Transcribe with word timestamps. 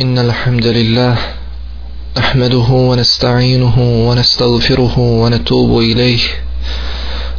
إن 0.00 0.18
الحمد 0.18 0.66
لله 0.66 1.16
نحمده 2.18 2.68
ونستعينه 2.70 3.76
ونستغفره 4.08 4.98
ونتوب 4.98 5.78
إليه 5.78 6.20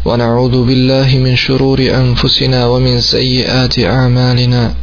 ونعوذ 0.06 0.64
بالله 0.66 1.18
من 1.18 1.36
شرور 1.36 1.80
أنفسنا 1.80 2.66
ومن 2.68 3.02
سيئات 3.02 3.80
أعمالنا 3.80 4.74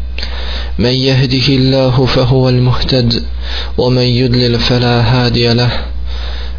من 0.79 0.91
يهده 1.09 1.49
الله 1.49 2.07
فهو 2.07 2.49
المهتد 2.49 3.23
ومن 3.79 4.03
يدلل 4.03 4.59
فلا 4.59 5.01
هادي 5.01 5.53
له 5.53 5.71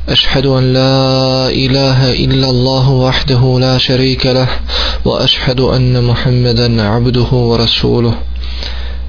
أشهد 0.10 0.46
أن 0.46 0.74
لا 0.74 1.50
إله 1.50 2.14
إلا 2.14 2.50
الله 2.50 2.90
وحده 2.92 3.58
لا 3.60 3.78
شريك 3.78 4.26
له 4.26 4.48
وأشهد 5.06 5.60
أن 5.60 6.04
محمدا 6.04 6.82
عبده 6.82 7.32
ورسوله 7.32 8.14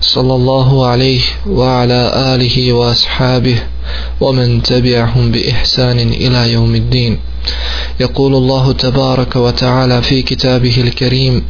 صلى 0.00 0.34
الله 0.34 0.86
عليه 0.86 1.20
وعلى 1.46 2.12
آله 2.34 2.72
وأصحابه 2.72 3.58
ومن 4.20 4.62
تبعهم 4.62 5.32
بإحسان 5.32 5.98
إلى 5.98 6.52
يوم 6.52 6.74
الدين. 6.74 7.18
يقول 8.00 8.34
الله 8.34 8.72
تبارك 8.72 9.36
وتعالى 9.36 10.02
في 10.02 10.22
كتابه 10.22 10.76
الكريم 10.80 11.44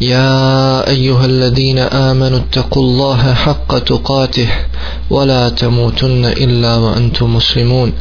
يا 0.00 0.88
أيها 0.88 1.24
الذين 1.24 1.78
آمنوا 1.78 2.38
اتقوا 2.38 2.82
الله 2.82 3.34
حق 3.34 3.78
تقاته 3.78 4.48
ولا 5.10 5.48
تموتن 5.48 6.24
إلا 6.24 6.76
وأنتم 6.76 7.36
مسلمون. 7.36 7.92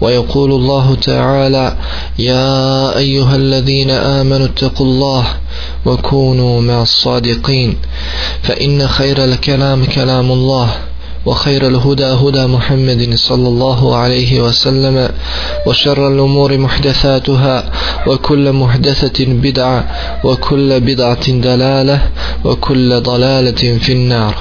ويقول 0.00 0.50
الله 0.52 0.94
تعالى 0.94 1.76
يا 2.18 2.96
أيها 2.96 3.36
الذين 3.36 3.90
آمنوا 3.90 4.46
اتقوا 4.46 4.86
الله 4.86 5.24
وكونوا 5.86 6.60
مع 6.60 6.82
الصادقين. 6.82 7.76
فإن 8.42 8.88
خير 8.88 9.24
الكلام 9.24 9.84
كلام 9.84 10.32
الله. 10.32 10.74
وخير 11.25 11.67
الهدى 11.67 12.05
هدى 12.05 12.45
محمد 12.45 13.15
صلى 13.15 13.47
الله 13.47 13.95
عليه 13.95 14.41
وسلم 14.41 15.09
وشر 15.67 16.07
الأمور 16.07 16.57
محدثاتها 16.57 17.63
وكل 18.07 18.53
محدثة 18.53 19.25
بدعة 19.25 19.79
وكل 20.23 20.79
بدعة 20.79 21.31
دلالة 21.31 22.01
وكل 22.45 23.01
ضلالة 23.01 23.77
في 23.79 23.91
النار 23.93 24.35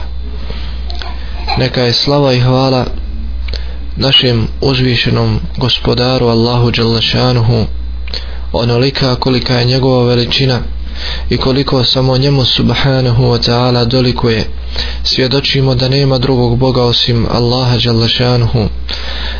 neka 1.58 1.80
je 1.80 1.92
slava 1.92 2.32
i 2.32 2.40
hvala 2.40 2.86
našem 3.96 4.48
uzvišenom 4.60 5.40
gospodaru 5.56 6.26
Allahu 6.28 6.70
Đalešanuhu 6.70 7.66
onolika 8.52 9.14
kolika 9.16 9.54
je 9.58 9.64
njegova 9.64 10.04
veličina 10.04 10.60
i 11.30 11.36
koliko 11.36 11.84
samo 11.84 12.16
njemu 12.18 12.44
subhanahu 12.44 13.22
wa 13.24 13.38
ta'ala 13.38 13.84
dolikuje 13.84 14.44
svjedočimo 15.03 15.75
da 15.75 15.89
nema 15.89 16.17
drugog 16.17 16.57
Boga 16.57 16.83
osim 16.83 17.27
Allaha 17.31 17.77
Đalešanuhu 17.77 18.67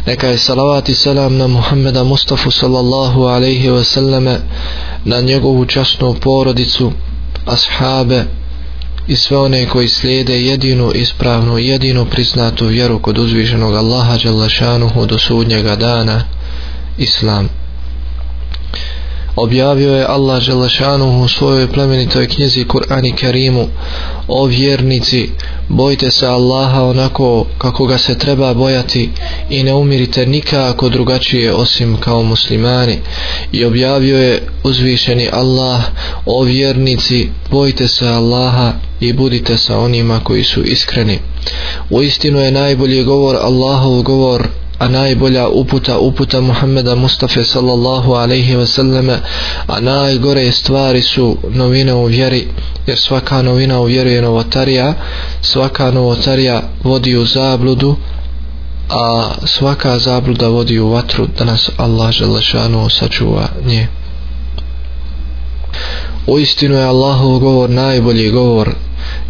neka 0.06 0.28
je 0.28 0.38
salavat 0.38 0.90
i 0.90 0.96
salam 0.96 1.38
na 1.38 1.48
Muhammeda 1.48 2.04
Mustafa 2.04 2.52
sallallahu 2.52 3.24
alaihi 3.24 3.70
wa 3.70 3.84
sallame 3.84 4.40
na 5.06 5.22
njegovu 5.22 5.66
časnu 5.66 6.14
porodicu 6.14 6.92
ashabe 7.46 8.24
i 9.08 9.16
sve 9.16 9.38
one 9.38 9.66
koji 9.66 9.88
slijede 9.88 10.42
jedinu 10.42 10.92
ispravnu, 10.96 11.58
jedinu 11.58 12.06
priznatu 12.06 12.66
vjeru 12.66 13.00
kod 13.00 13.18
uzvišenog 13.18 13.76
Allaha 13.76 14.18
Đalešanuhu 14.18 15.06
do 15.06 15.20
sudnjega 15.20 15.76
dana, 15.76 16.24
Islam. 16.98 17.63
Objavio 19.36 19.96
je 19.96 20.06
Allah 20.06 20.42
Želešanuhu 20.42 21.24
u 21.24 21.28
svojoj 21.28 21.68
plemenitoj 21.68 22.28
knjizi 22.28 22.66
Kur'ani 22.66 23.16
Kerimu 23.16 23.68
o 24.28 24.46
vjernici, 24.46 25.30
bojte 25.70 26.12
se 26.12 26.28
Allaha 26.28 26.84
onako 26.84 27.46
kako 27.58 27.86
ga 27.86 27.98
se 27.98 28.18
treba 28.18 28.54
bojati 28.54 29.10
i 29.50 29.64
ne 29.64 29.74
umirite 29.74 30.26
nikako 30.26 30.90
drugačije 30.90 31.54
osim 31.54 31.98
kao 31.98 32.24
muslimani 32.24 33.00
i 33.52 33.66
objavio 33.66 34.18
je 34.18 34.48
uzvišeni 34.64 35.30
Allah 35.34 35.82
o 36.26 36.44
vjernici, 36.44 37.30
bojte 37.52 37.88
se 37.88 38.08
Allaha 38.08 38.74
i 39.00 39.14
budite 39.14 39.58
sa 39.58 39.80
onima 39.80 40.20
koji 40.24 40.44
su 40.44 40.64
iskreni. 40.64 41.20
U 41.90 42.02
istinu 42.02 42.40
je 42.40 42.52
najbolji 42.52 43.04
govor 43.04 43.36
Allahov 43.36 44.02
govor, 44.02 44.48
a 44.80 44.88
najbolja 44.88 45.48
uputa 45.48 46.00
uputa 46.00 46.42
Muhammeda 46.42 46.96
Mustafa 46.96 47.44
sallallahu 47.44 48.14
alaihi 48.14 48.56
ve 48.56 48.66
selleme, 48.66 49.20
a 49.68 49.80
najgore 49.80 50.52
stvari 50.52 51.02
su 51.02 51.38
novine 51.50 51.94
u 51.94 52.06
vjeri, 52.06 52.48
jer 52.88 52.98
svaka 52.98 53.42
novina 53.42 53.80
u 53.80 53.86
vjeri 53.86 54.12
je 54.12 54.22
novotarija, 54.22 54.94
svaka 55.42 55.92
novotarija 55.92 56.62
vodi 56.84 57.18
u 57.18 57.26
zabludu, 57.26 57.96
a 58.90 59.32
svaka 59.46 60.00
zabluda 60.00 60.48
vodi 60.48 60.80
u 60.80 60.90
vatru 60.90 61.28
da 61.38 61.46
nas 61.46 61.70
Allah 61.78 62.12
želešanu 62.12 62.90
sačuva 62.90 63.48
nje. 63.66 63.88
U 66.28 66.40
istinu 66.40 66.76
je 66.76 66.84
Allahov 66.84 67.40
govor 67.40 67.70
najbolji 67.70 68.32
govor, 68.32 68.76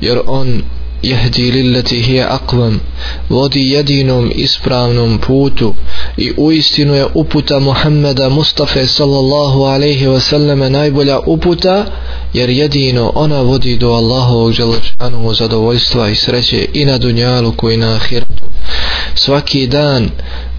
jer 0.02 0.20
on 0.28 0.62
jehdi 1.04 1.52
lilleti 1.52 2.02
hije 2.02 2.24
akvam 2.24 2.80
vodi 3.30 3.72
jedinom 3.72 4.32
ispravnom 4.36 5.18
putu 5.18 5.74
i 6.18 6.34
uistinu 6.38 6.94
je 6.96 7.06
uputa 7.14 7.60
Muhammeda 7.60 8.30
Mustafa 8.30 8.88
sallallahu 8.88 9.64
alaihi 9.64 10.06
wasallam 10.06 10.70
najbolja 10.70 11.20
uputa 11.20 11.86
jer 12.34 12.50
jedino 12.50 13.12
ona 13.16 13.42
vodi 13.42 13.78
do 13.78 13.90
Allahovog 13.90 14.52
želešanu 14.52 15.34
zadovoljstva 15.34 16.10
i 16.10 16.16
sreće 16.16 16.68
i 16.74 16.86
na 16.86 16.98
dunjalu 16.98 17.52
koji 17.52 17.78
na 17.78 17.96
ahiratu 17.96 18.44
svaki 19.16 19.68
dan 19.68 20.10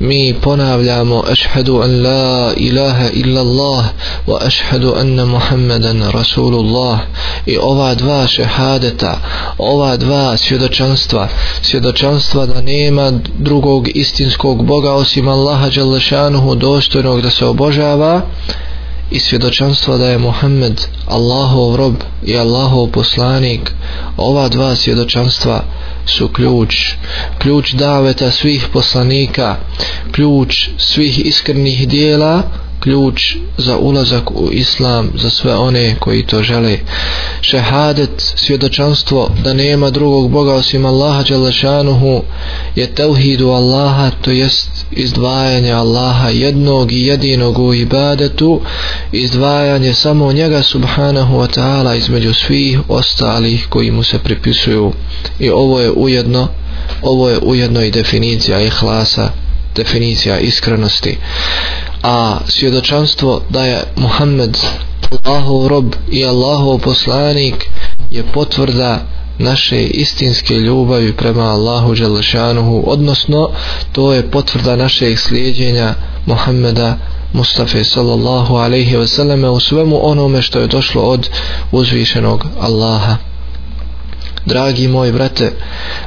mi 0.01 0.35
ponavljamo 0.43 1.23
ašhadu 1.31 1.81
an 1.83 2.03
la 2.03 2.53
ilaha 2.57 3.09
illa 3.13 3.41
Allah 3.41 3.85
wa 4.27 4.47
ašhadu 4.47 4.95
anna 5.01 5.25
Muhammadan 5.25 6.03
Rasulullah. 6.11 6.99
I 7.47 7.59
ova 7.59 7.95
dva 7.95 8.27
šehadeta 8.27 9.19
ova 9.59 9.97
dva 9.97 10.37
svjedočanstva 10.37 11.29
svjedočanstva 11.63 12.47
da 12.47 12.61
nema 12.61 13.13
drugog 13.39 13.89
istinskog 13.95 14.67
Boga 14.67 14.93
osim 14.93 15.29
Allaha 15.29 15.71
Đalešanuhu 15.71 16.55
dostojnog 16.55 17.23
da 17.23 17.31
se 17.31 17.47
obožava 17.47 18.21
i 19.11 19.21
svjedočanstva 19.21 19.97
da 19.97 20.09
je 20.09 20.19
Muhammed 20.19 20.81
Allahov 21.07 21.77
rob 21.77 21.95
i 22.27 22.37
Allahov 22.37 22.87
poslanik. 22.87 23.73
Ova 24.17 24.49
dva 24.49 24.77
svjedočanstva 24.77 25.65
su 26.07 26.29
ključ. 26.29 26.77
Ključ 27.39 27.73
daveta 27.73 28.31
svih 28.31 28.69
poslanika. 28.73 29.57
Ključ 30.13 30.69
svih 30.79 31.27
iskrenih 31.27 31.89
dijela 31.89 32.43
ključ 32.85 33.37
za 33.59 33.79
ulazak 33.79 34.31
u 34.31 34.49
islam 34.53 35.11
za 35.15 35.31
sve 35.31 35.55
one 35.55 35.97
koji 36.01 36.27
to 36.27 36.43
žele. 36.43 36.79
Šehadet 37.41 38.11
svjedočanstvo 38.17 39.31
da 39.45 39.53
nema 39.53 39.91
drugog 39.91 40.31
Boga 40.31 40.55
osim 40.55 40.87
Allaha 40.87 41.23
Đalešanuhu 41.23 42.23
je 42.77 42.87
tevhidu 42.87 43.49
Allaha 43.49 44.11
to 44.21 44.31
jest 44.31 44.71
izdvajanje 44.91 45.73
Allaha 45.73 46.29
jednog 46.29 46.93
i 46.93 47.07
jedinog 47.07 47.59
u 47.59 47.75
ibadetu 47.75 48.61
izdvajanje 49.13 49.95
samo 49.95 50.33
njega 50.33 50.63
subhanahu 50.63 51.37
wa 51.39 51.49
ta'ala 51.59 51.97
između 51.97 52.35
svih 52.35 52.79
ostalih 52.89 53.67
koji 53.69 53.91
mu 53.91 54.03
se 54.03 54.19
pripisuju. 54.19 54.93
I 55.39 55.51
ovo 55.51 55.81
je 55.81 55.91
ujedno 55.91 56.49
ovo 57.03 57.31
je 57.31 57.39
ujedno 57.39 57.83
i 57.83 57.91
definicija 57.91 58.61
ihlasa 58.61 59.31
definicija 59.77 60.39
iskrenosti 60.39 61.19
a 62.05 62.39
svjedočanstvo 62.49 63.41
da 63.51 63.65
je 63.65 63.83
Muhammed 63.97 64.59
Allahov 65.25 65.69
rob 65.69 65.95
i 66.11 66.25
Allahov 66.25 66.79
poslanik 66.79 67.71
je 68.11 68.23
potvrda 68.35 69.01
naše 69.39 69.83
istinske 69.83 70.55
ljubavi 70.55 71.17
prema 71.17 71.43
Allahu 71.43 71.95
Đelešanuhu 71.95 72.85
odnosno 72.87 73.51
to 73.93 74.13
je 74.13 74.31
potvrda 74.31 74.77
našeg 74.77 75.19
slijedjenja 75.19 75.95
Muhammeda 76.27 76.97
Mustafa 77.33 77.85
sallallahu 77.85 78.55
alaihi 78.55 78.97
ve 78.97 79.07
selleme 79.07 79.49
u 79.49 79.61
svemu 79.61 80.11
onome 80.11 80.43
što 80.43 80.59
je 80.59 80.67
došlo 80.67 81.03
od 81.03 81.29
uzvišenog 81.73 82.47
Allaha 82.61 83.17
dragi 84.47 84.89
moji 84.89 85.13
brate 85.13 85.53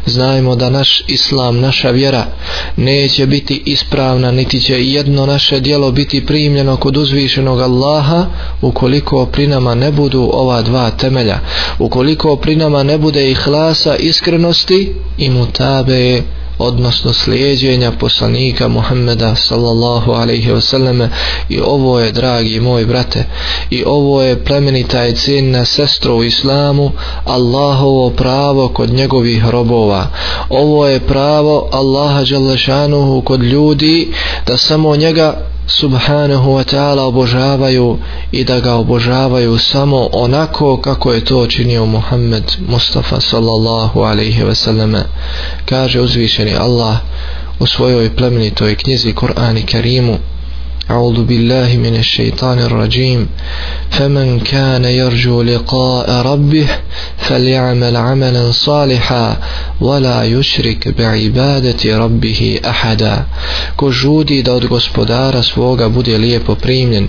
znajmo 0.06 0.56
da 0.56 0.70
naš 0.70 1.04
islam 1.08 1.60
naša 1.60 1.90
vjera 1.90 2.26
neće 2.76 3.26
biti 3.26 3.64
ispravna 3.66 4.32
niti 4.32 4.62
će 4.62 4.86
jedno 4.86 5.26
naše 5.26 5.60
dijelo 5.60 5.92
biti 5.92 6.26
primljeno 6.26 6.78
kod 6.78 6.98
uzvišenog 6.98 7.62
Allaha 7.62 8.26
ukoliko 8.62 9.26
pri 9.26 9.48
nama 9.48 9.76
ne 9.76 9.92
budu 9.92 10.30
ova 10.34 10.62
dva 10.62 10.92
temelja. 10.92 11.40
Ukoliko 11.80 12.36
pri 12.36 12.56
nama 12.56 12.84
ne 12.84 12.98
bude 12.98 13.32
ihlasa 13.32 13.96
iskrenosti 13.96 14.94
i 15.18 15.30
mutabe 15.30 16.22
odnosno 16.58 17.14
slijedjenja 17.14 17.92
poslanika 17.92 18.68
Muhammeda 18.68 19.36
sallallahu 19.36 20.12
alaihi 20.12 20.52
wasallam 20.52 21.08
i 21.50 21.60
ovo 21.60 22.00
je 22.00 22.12
dragi 22.12 22.60
moj 22.60 22.86
brate 22.86 23.24
i 23.70 23.84
ovo 23.86 24.24
je 24.24 24.44
plemenita 24.44 25.06
i 25.06 25.16
cijenna 25.16 25.66
sestro 25.66 26.16
u 26.16 26.24
islamu 26.24 26.92
Allahovo 27.26 28.10
pravo 28.10 28.68
kod 28.68 28.94
njegovih 28.94 29.46
robova. 29.50 30.08
Ovo 30.50 30.88
je 30.88 31.00
pravo 31.00 31.70
Allaha 31.72 32.24
Đalešanuhu 32.24 33.22
kod 33.22 33.44
ljudi 33.44 34.14
da 34.48 34.58
samo 34.58 34.96
njega 34.96 35.48
subhanahu 35.68 36.54
wa 36.54 36.64
ta'ala 36.64 37.04
obožavaju 37.04 37.98
i 38.32 38.44
da 38.44 38.60
ga 38.60 38.74
obožavaju 38.74 39.58
samo 39.58 40.10
onako 40.12 40.82
kako 40.82 41.14
je 41.14 41.26
to 41.26 41.48
činio 41.48 41.86
Muhammed 41.86 42.44
Mustafa 42.68 43.20
sallallahu 43.22 44.00
alaihi 44.00 44.44
ve 44.44 44.56
selleme 44.56 45.04
kaže 45.66 46.02
uzvišeni 46.02 46.56
Allah 46.56 46.98
u 47.60 47.68
svojoj 47.68 48.16
plemenitoj 48.16 48.76
knjizi 48.76 49.14
Kur'an 49.14 49.58
i 49.58 49.66
Kerimu 49.66 50.18
أعوذ 50.91 51.25
بالله 51.25 51.77
من 51.77 51.97
الشيطان 51.97 52.59
الرجيم 52.59 53.29
فمن 53.91 54.41
كان 54.41 54.85
يرجو 54.85 55.43
لقاء 55.43 56.11
ربه 56.11 56.67
فليعمل 57.19 57.97
عملا 57.97 58.53
صالحا 58.53 59.37
ولا 59.81 60.25
يشرك 60.25 60.89
بعبادة 60.99 61.99
ربه 61.99 62.61
أحدا 62.67 63.25
ko 63.77 63.91
žudi 63.91 64.43
da 64.43 64.53
od 64.55 64.67
gospodara 64.67 65.43
svoga 65.43 65.89
bude 65.89 66.19
lijepo 66.19 66.55
primljen 66.55 67.09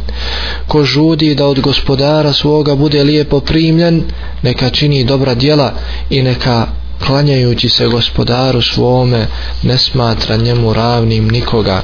ko 0.68 0.84
žudi 0.86 1.36
da 1.36 1.46
od 1.48 1.60
gospodara 1.60 2.34
svoga 2.34 2.76
bude 2.76 3.04
lijepo 3.04 3.40
primljen 3.40 4.04
neka 4.44 4.70
čini 4.70 5.04
dobra 5.04 5.36
djela 5.36 5.74
i 6.10 6.22
neka 6.22 6.68
klanjajući 7.07 7.69
se 7.69 7.87
gospodaru 7.87 8.63
svome 8.63 9.27
ne 9.63 9.79
smatra 9.79 10.37
njemu 10.37 10.73
ravnim 10.73 11.29
nikoga 11.29 11.83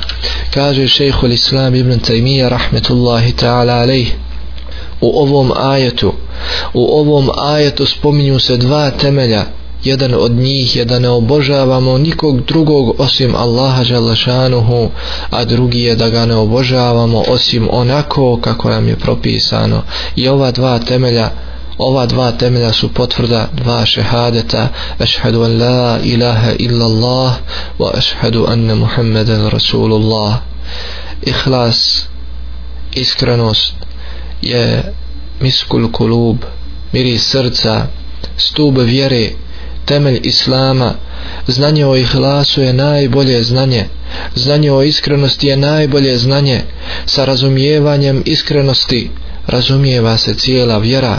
kaže 0.55 0.89
šejhul 0.89 1.33
islam 1.33 1.75
ibn 1.75 2.01
Taymiyyah 2.01 2.49
rahmetullahi 2.49 3.33
ta'ala 3.33 3.83
alejh 3.83 4.09
u 5.01 5.21
ovom 5.23 5.53
ajetu 5.57 6.13
u 6.75 6.85
ovom 7.01 7.31
ajetu 7.37 7.87
spominju 7.87 8.39
se 8.39 8.57
dva 8.57 8.91
temelja 8.91 9.45
jedan 9.85 10.15
od 10.15 10.33
njih 10.33 10.77
je 10.77 10.85
da 10.85 10.99
ne 10.99 11.09
obožavamo 11.09 11.99
nikog 11.99 12.41
drugog 12.41 13.01
osim 13.01 13.35
Allaha 13.35 13.85
Đalašanuhu, 13.85 14.91
a 15.31 15.45
drugi 15.45 15.81
je 15.81 15.97
da 15.97 16.09
ga 16.09 16.27
ne 16.27 16.37
obožavamo 16.37 17.25
osim 17.29 17.69
onako 17.73 18.39
kako 18.41 18.71
nam 18.71 18.89
je 18.89 18.97
propisano. 18.97 19.83
I 20.17 20.29
ova 20.29 20.51
dva 20.51 20.79
temelja 20.79 21.31
ova 21.79 22.07
dva 22.07 22.33
temelja 22.33 22.73
su 22.73 22.89
potvrda 22.95 23.49
dva 23.53 23.87
šehadeta. 23.87 24.69
Ašhadu 24.99 25.43
an 25.43 25.59
la 25.59 25.99
ilaha 26.03 26.53
illa 26.59 26.85
Allah 26.85 27.33
wa 27.79 27.91
ašhadu 27.99 28.47
anna 28.49 28.75
muhammeden 28.75 29.49
rasulullah. 29.49 30.35
Ihlas 31.23 32.07
iskrenost 32.95 33.73
je 34.43 34.83
miskul 35.41 35.93
kulub 35.93 36.37
miri 36.93 37.19
srca 37.19 37.87
stub 38.37 38.79
vjere 38.79 39.31
temelj 39.85 40.21
islama. 40.23 40.95
Znanje 41.47 41.87
o 41.87 41.97
ihlasu 41.97 42.61
je 42.63 42.73
najbolje 42.73 43.43
znanje. 43.43 43.85
Znanje 44.35 44.73
o 44.73 44.83
iskrenosti 44.83 45.47
je 45.47 45.57
najbolje 45.57 46.19
znanje. 46.19 46.61
Sa 47.07 47.25
razumijevanjem 47.25 48.23
iskrenosti 48.27 49.11
razumijeva 49.47 50.17
se 50.17 50.35
cijela 50.35 50.79
vjera 50.79 51.19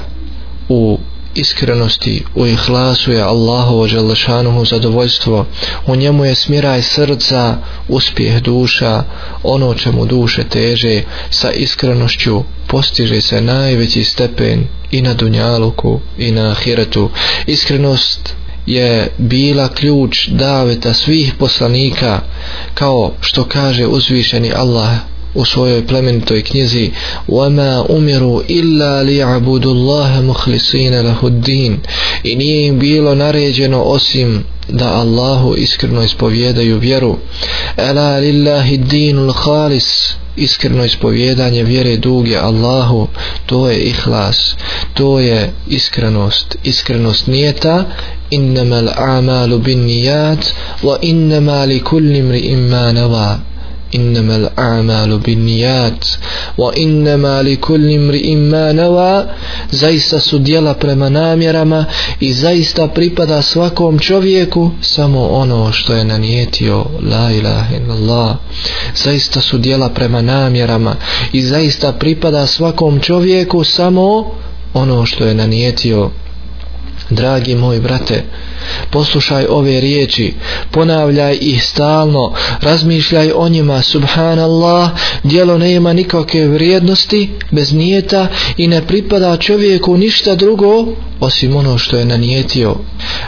u 0.70 1.00
iskrenosti, 1.36 2.24
u 2.36 2.48
ihlasu 2.48 3.12
je 3.12 3.22
Allahovo 3.22 3.88
želešanuhu 3.88 4.66
zadovoljstvo, 4.66 5.46
u 5.88 5.96
njemu 5.96 6.26
je 6.26 6.36
smiraj 6.36 6.82
srca, 6.82 7.58
uspjeh 7.88 8.42
duša, 8.42 9.04
ono 9.44 9.74
čemu 9.74 10.06
duše 10.06 10.44
teže, 10.44 11.02
sa 11.30 11.52
iskrenošću 11.52 12.44
postiže 12.68 13.22
se 13.22 13.42
najveći 13.42 14.04
stepen 14.04 14.68
i 14.92 15.02
na 15.02 15.14
dunjaluku 15.14 16.00
i 16.18 16.32
na 16.32 16.52
ahiretu. 16.52 17.10
Iskrenost 17.46 18.34
je 18.66 19.12
bila 19.18 19.68
ključ 19.68 20.28
daveta 20.28 20.94
svih 20.94 21.34
poslanika, 21.40 22.20
kao 22.74 23.14
što 23.22 23.44
kaže 23.44 23.86
uzvišeni 23.88 24.54
Allah 24.54 24.90
u 25.35 25.45
svojoj 25.45 25.87
plemenitoj 25.87 26.43
knjizi 26.43 26.91
وَمَا 27.29 27.87
أُمِرُوا 27.91 28.43
إِلَّا 28.51 29.03
لِيَعْبُدُ 29.03 29.67
اللَّهَ 29.67 30.21
مُخْلِصِينَ 30.23 30.95
لَهُ 31.01 31.21
الدِّينَ 31.23 31.77
i 32.25 32.37
nije 32.37 32.67
im 32.67 32.79
bilo 32.79 33.15
naređeno 33.15 33.83
osim 33.83 34.45
da 34.69 34.93
Allahu 34.93 35.55
iskreno 35.57 36.03
ispovjedaju 36.03 36.79
vjeru 36.79 37.17
أَلَا 37.79 38.21
لِلَّهِ 38.21 38.75
الدِّينُ 38.75 39.19
الْخَالِسِ 39.29 40.15
iskreno 40.37 40.85
ispovjedanje 40.85 41.65
vjere 41.65 41.97
duge 41.97 42.37
Allahu 42.37 43.09
to 43.47 43.71
je 43.71 43.79
ihlas 43.79 44.57
to 44.95 45.21
je 45.21 45.53
iskrenost 45.69 46.57
iskrenost 46.65 47.27
nijeta 47.27 47.85
innama 48.31 48.77
al-a'malu 48.77 49.59
bin 49.59 49.79
nijat 49.85 50.55
wa 50.83 50.97
innama 51.03 51.65
li 51.65 51.81
kulli 51.81 52.23
mri 52.23 52.39
imma 52.39 52.93
nava 52.93 53.39
إنما 53.95 54.37
الأعمال 54.37 55.19
بالنيات 55.19 56.05
وإنما 56.59 57.43
لكل 57.43 57.91
امرئ 57.95 58.35
ما 58.35 58.73
نوى 58.73 59.25
zaista 59.73 60.21
su 60.21 60.39
djela 60.39 60.75
prema 60.75 61.09
namjerama 61.09 61.85
i 62.21 62.33
zaista 62.33 62.89
pripada 62.89 63.43
svakom 63.43 63.99
čovjeku 63.99 64.71
samo 64.81 65.29
ono 65.29 65.73
što 65.73 65.95
je 65.95 66.05
nanijetio 66.05 66.85
la 67.11 67.31
ilaha 67.33 67.77
illallah 67.77 68.37
zaista 68.95 69.41
su 69.41 69.59
djela 69.59 69.89
prema 69.89 70.23
namjerama 70.23 70.97
i 71.33 71.43
zaista 71.43 71.93
pripada 71.93 72.47
svakom 72.47 73.01
čovjeku 73.01 73.65
samo 73.65 74.25
ono 74.75 75.07
što 75.07 75.25
je 75.27 75.35
nanijetio 75.35 76.11
dragi 77.11 77.55
moj 77.55 77.81
brate 77.81 78.25
poslušaj 78.90 79.46
ove 79.50 79.82
riječi 79.82 80.34
ponavljaj 80.72 81.38
ih 81.42 81.64
stalno 81.66 82.34
razmišljaj 82.62 83.32
o 83.36 83.50
njima 83.50 83.82
subhanallah 83.82 84.90
dijelo 85.24 85.58
ne 85.58 85.74
ima 85.74 85.94
nikakve 85.94 86.48
vrijednosti 86.48 87.30
bez 87.52 87.74
nijeta 87.74 88.28
i 88.58 88.68
ne 88.68 88.88
pripada 88.88 89.38
čovjeku 89.38 89.98
ništa 89.98 90.36
drugo 90.36 90.86
osim 91.20 91.56
ono 91.56 91.78
što 91.78 91.98
je 91.98 92.06
nanijetio. 92.06 92.76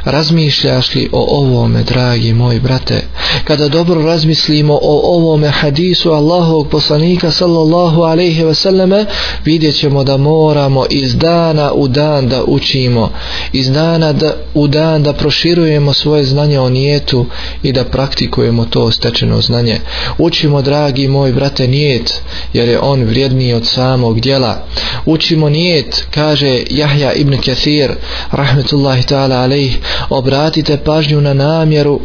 Razmišljaš 0.04 0.96
li 0.96 1.10
o 1.12 1.40
ovome 1.40 1.84
dragi 1.84 2.34
moj 2.34 2.60
brate? 2.60 3.04
Kada 3.44 3.68
dobro 3.68 4.02
razmislimo 4.02 4.74
o 4.74 5.16
ovome 5.16 5.48
hadisu 5.48 6.12
Allahovog 6.12 6.70
poslanika 6.70 7.32
sallallahu 7.32 8.02
alaihi 8.02 8.44
ve 8.44 8.54
selleme 8.54 9.06
vidjet 9.46 9.76
ćemo 9.76 10.04
da 10.04 10.18
moramo 10.18 10.86
iz 10.90 11.16
dana 11.16 11.72
u 11.74 11.88
dan 11.88 12.28
da 12.28 12.44
učimo 12.44 13.10
iz 13.54 13.72
dana 13.72 14.14
da, 14.14 14.34
u 14.54 14.68
dan 14.68 15.04
da 15.04 15.14
proširujemo 15.28 15.94
svoje 15.94 16.24
znanje 16.24 16.60
o 16.60 16.70
nijetu 16.70 17.26
i 17.64 17.72
da 17.72 17.84
praktikujemo 17.84 18.66
to 18.66 18.92
stečeno 18.92 19.42
znanje. 19.42 19.80
Učimo 20.18 20.62
dragi 20.62 21.08
moj 21.08 21.32
brate 21.32 21.68
nijet 21.68 22.22
jer 22.54 22.70
je 22.70 22.80
on 22.80 23.04
vrijedniji 23.04 23.54
od 23.54 23.66
samog 23.66 24.20
djela. 24.20 24.66
Učimo 25.06 25.50
nijet 25.50 26.08
kaže 26.12 26.64
Jahja 26.70 27.14
ibn 27.14 27.38
Kathir 27.46 27.92
rahmetullahi 28.32 29.04
ta'ala 29.04 29.44
alaih 29.44 29.78
obratite 30.10 30.78
pažnju 30.78 31.22
na 31.22 31.34
namjeru 31.34 32.00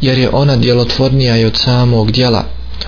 jer 0.00 0.18
je 0.18 0.30
ona 0.32 0.56
djelotvornija 0.56 1.36
i 1.36 1.44
od 1.44 1.56
samog 1.56 2.12
djela. 2.12 2.44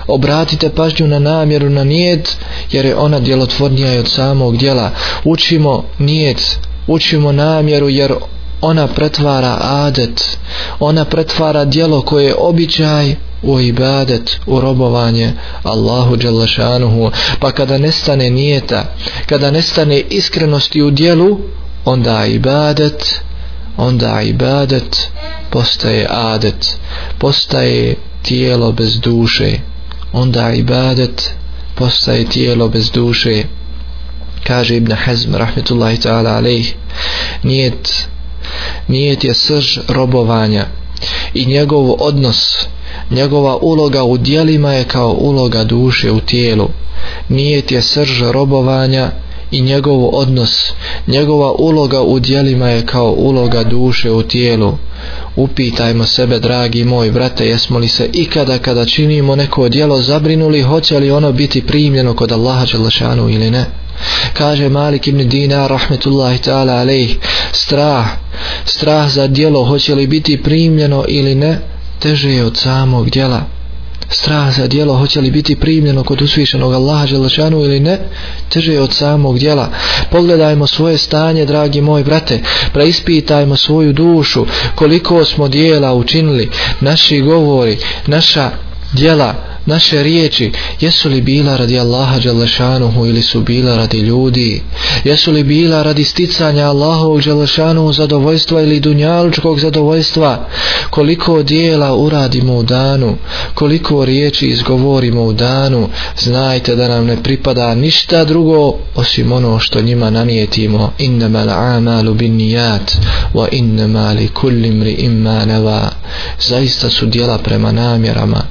Obratite 0.07 0.69
pažnju 0.69 1.07
na 1.07 1.19
namjeru 1.19 1.69
na 1.69 1.83
nijet 1.83 2.37
jer 2.71 2.85
je 2.85 2.95
ona 2.95 3.19
djelotvornija 3.19 3.93
i 3.93 3.99
od 3.99 4.07
samog 4.07 4.57
djela. 4.57 4.91
Učimo 5.23 5.83
nijet 5.99 6.59
učimo 6.87 7.31
namjeru 7.31 7.89
jer 7.89 8.13
ona 8.61 8.87
pretvara 8.87 9.57
adet. 9.61 10.37
Ona 10.79 11.05
pretvara 11.05 11.65
djelo 11.65 12.01
koje 12.01 12.25
je 12.25 12.35
običaj 12.37 13.15
u 13.41 13.59
ibadet, 13.59 14.39
u 14.47 14.61
robovanje 14.61 15.33
Allahu 15.63 16.15
Đalešanuhu 16.15 17.11
pa 17.39 17.51
kada 17.51 17.77
nestane 17.77 18.29
nijeta 18.29 18.85
kada 19.25 19.51
nestane 19.51 19.99
iskrenosti 19.99 20.81
u 20.81 20.91
djelu 20.91 21.39
onda 21.85 22.25
ibadet 22.25 23.21
onda 23.77 24.21
ibadet 24.21 25.09
postaje 25.49 26.07
adet. 26.09 26.77
Postaje 27.19 27.95
tijelo 28.21 28.71
bez 28.71 28.99
duše 28.99 29.59
onda 30.13 30.53
ibadet 30.53 31.31
postaje 31.75 32.25
tijelo 32.25 32.67
bez 32.67 32.91
duše. 32.91 33.43
Kaže 34.43 34.75
Ibn 34.75 34.91
Hazm 34.91 35.35
rahmetullahi 35.35 35.97
ta'ala 35.97 36.37
alaih 36.37 36.75
nijet 37.43 38.07
nijet 38.87 39.23
je 39.23 39.33
srž 39.33 39.77
robovanja 39.87 40.65
i 41.33 41.45
njegov 41.45 41.95
odnos 41.99 42.67
njegova 43.11 43.57
uloga 43.57 44.03
u 44.03 44.17
dijelima 44.17 44.73
je 44.73 44.83
kao 44.83 45.15
uloga 45.19 45.63
duše 45.63 46.11
u 46.11 46.19
tijelu 46.19 46.69
nijet 47.29 47.71
je 47.71 47.81
srž 47.81 48.21
robovanja 48.31 49.11
i 49.51 49.61
njegov 49.61 50.15
odnos, 50.15 50.71
njegova 51.07 51.51
uloga 51.51 52.01
u 52.01 52.19
dijelima 52.19 52.69
je 52.69 52.85
kao 52.85 53.11
uloga 53.17 53.63
duše 53.63 54.11
u 54.11 54.23
tijelu. 54.23 54.73
Upitajmo 55.35 56.05
sebe, 56.05 56.39
dragi 56.39 56.83
moj 56.83 57.11
brate, 57.11 57.45
jesmo 57.45 57.79
li 57.79 57.87
se 57.87 58.09
ikada 58.13 58.57
kada 58.57 58.85
činimo 58.85 59.35
neko 59.35 59.69
djelo 59.69 60.01
zabrinuli, 60.01 60.61
hoće 60.61 60.99
li 60.99 61.11
ono 61.11 61.31
biti 61.31 61.61
primljeno 61.61 62.13
kod 62.13 62.31
Allaha 62.31 62.65
Đelešanu 62.65 63.29
ili 63.29 63.51
ne? 63.51 63.65
Kaže 64.33 64.69
Malik 64.69 65.07
ibn 65.07 65.29
Dina, 65.29 65.67
rahmetullahi 65.67 66.37
ta'ala, 66.37 66.79
alejh, 66.79 67.15
strah, 67.51 68.05
strah 68.65 69.09
za 69.09 69.27
djelo 69.27 69.65
hoće 69.65 69.95
li 69.95 70.07
biti 70.07 70.43
primljeno 70.43 71.05
ili 71.07 71.35
ne, 71.35 71.59
teže 71.99 72.29
je 72.29 72.45
od 72.45 72.57
samog 72.57 73.09
djela 73.09 73.58
strah 74.09 74.55
za 74.55 74.67
dijelo 74.67 74.97
hoće 74.97 75.21
li 75.21 75.31
biti 75.31 75.55
primljeno 75.55 76.03
kod 76.03 76.21
usvišenog 76.21 76.73
Allaha 76.73 77.05
Želešanu 77.07 77.59
ili 77.59 77.79
ne, 77.79 77.99
teže 78.49 78.73
je 78.73 78.81
od 78.81 78.93
samog 78.93 79.39
dijela. 79.39 79.69
Pogledajmo 80.11 80.67
svoje 80.67 80.97
stanje, 80.97 81.45
dragi 81.45 81.81
moji 81.81 82.03
brate, 82.03 82.39
preispitajmo 82.73 83.55
svoju 83.55 83.93
dušu, 83.93 84.45
koliko 84.75 85.25
smo 85.25 85.47
dijela 85.47 85.93
učinili, 85.93 86.49
naši 86.81 87.21
govori, 87.21 87.77
naša 88.07 88.51
dijela, 88.93 89.35
naše 89.69 90.03
riječi 90.03 90.51
jesu 90.79 91.09
li 91.09 91.21
bila 91.21 91.57
radi 91.57 91.79
Allaha 91.79 92.19
Đalešanuhu 92.19 93.05
ili 93.05 93.21
su 93.21 93.41
bila 93.41 93.75
radi 93.75 93.97
ljudi? 93.97 94.61
Jesu 95.03 95.31
li 95.31 95.43
bila 95.43 95.83
radi 95.83 96.03
sticanja 96.03 96.69
Allahovog 96.69 97.21
Đalešanuhu 97.21 97.93
zadovoljstva 97.93 98.61
ili 98.61 98.79
dunjalučkog 98.79 99.59
zadovoljstva? 99.59 100.47
Koliko 100.89 101.43
dijela 101.43 101.95
uradimo 101.95 102.55
u 102.57 102.63
danu? 102.63 103.17
Koliko 103.53 104.05
riječi 104.05 104.47
izgovorimo 104.47 105.23
u 105.23 105.33
danu? 105.33 105.89
Znajte 106.17 106.75
da 106.75 106.87
nam 106.87 107.05
ne 107.05 107.23
pripada 107.23 107.75
ništa 107.75 108.25
drugo 108.25 108.73
osim 108.95 109.31
ono 109.31 109.59
što 109.59 109.81
njima 109.81 110.09
namijetimo 110.09 110.93
innama 110.97 111.43
l'amalu 111.45 112.13
bin 112.13 112.35
nijat 112.35 112.97
wa 113.33 113.47
innama 113.51 114.11
li 114.13 114.27
kullim 114.27 114.83
ri 114.83 114.91
imma 114.91 115.45
neva 115.45 115.89
zaista 116.39 116.89
su 116.89 117.05
dijela 117.05 117.37
prema 117.37 117.71
namjerama 117.71 118.43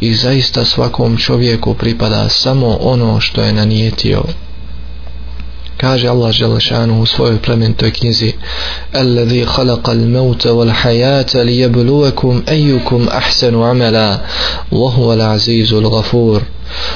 i 0.00 0.14
zaista 0.14 0.64
svakom 0.66 1.16
čovjeku 1.16 1.74
pripada 1.74 2.28
samo 2.28 2.78
ono 2.80 3.20
što 3.20 3.42
je 3.42 3.52
nanijetio. 3.52 4.22
Kaže 5.76 6.08
Allah 6.08 6.32
Želešanu 6.32 7.02
u 7.02 7.06
svojoj 7.06 7.38
plementoj 7.38 7.92
knjizi 7.92 8.32
Alladhi 8.92 9.44
khalaqa 9.44 9.90
al-mauta 9.90 10.48
wal-hayata 10.48 11.44
liyabluwakum 11.44 12.42
ayyukum 12.46 13.08
ahsanu 13.12 13.64
amala 13.64 14.18
wa 14.70 14.90
huwa 14.90 15.14
al-azizu 15.14 15.76
al-ghafur 15.76 16.42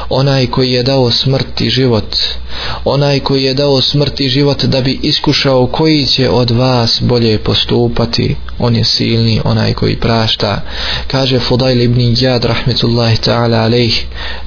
onaj 0.09 0.47
koji 0.47 0.73
je 0.73 0.83
dao 0.83 1.11
smrt 1.11 1.61
i 1.61 1.71
život 1.71 2.17
onaj 2.85 3.21
koji 3.21 3.43
je 3.43 3.55
dao 3.55 3.81
smrt 3.81 4.21
i 4.21 4.29
život 4.29 4.65
da 4.65 4.81
bi 4.81 4.99
iskušao 5.03 5.67
koji 5.67 6.07
će 6.07 6.31
od 6.31 6.51
vas 6.51 7.01
bolje 7.03 7.39
postupati 7.39 8.37
on 8.59 8.77
je 8.77 8.85
silni 8.85 9.41
onaj 9.45 9.75
koji 9.75 9.97
prašta. 9.97 10.63
Kaže 11.07 11.39
Fudail 11.39 11.81
ibn 11.81 12.17
Jad 12.21 12.45
rahmetullahi 12.45 13.17
ta'ala 13.17 13.65
alejh 13.65 13.95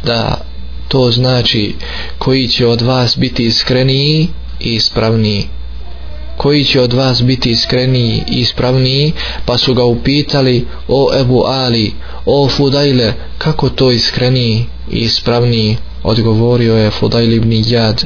da 0.03 0.41
to 0.87 1.11
znači 1.11 1.75
koji 2.17 2.47
će 2.47 2.67
od 2.67 2.81
vas 2.81 3.17
biti 3.17 3.45
iskreniji 3.45 4.27
i 4.59 4.73
ispravniji 4.73 5.47
koji 6.37 6.63
će 6.63 6.81
od 6.81 6.93
vas 6.93 7.23
biti 7.23 7.51
iskreniji 7.51 8.23
i 8.31 8.39
ispravniji 8.39 9.13
pa 9.45 9.57
su 9.57 9.73
ga 9.73 9.83
upitali 9.83 10.67
o 10.87 11.09
Ebu 11.19 11.43
Ali 11.45 11.93
o 12.25 12.49
Fudajle, 12.49 13.13
kako 13.37 13.69
to 13.69 13.91
iskreniji 13.91 14.65
ispravniji 14.89 15.77
odgovorio 16.03 16.75
je 16.77 16.91
Fudail 16.91 17.33
ibn 17.33 17.63
Jad 17.65 18.05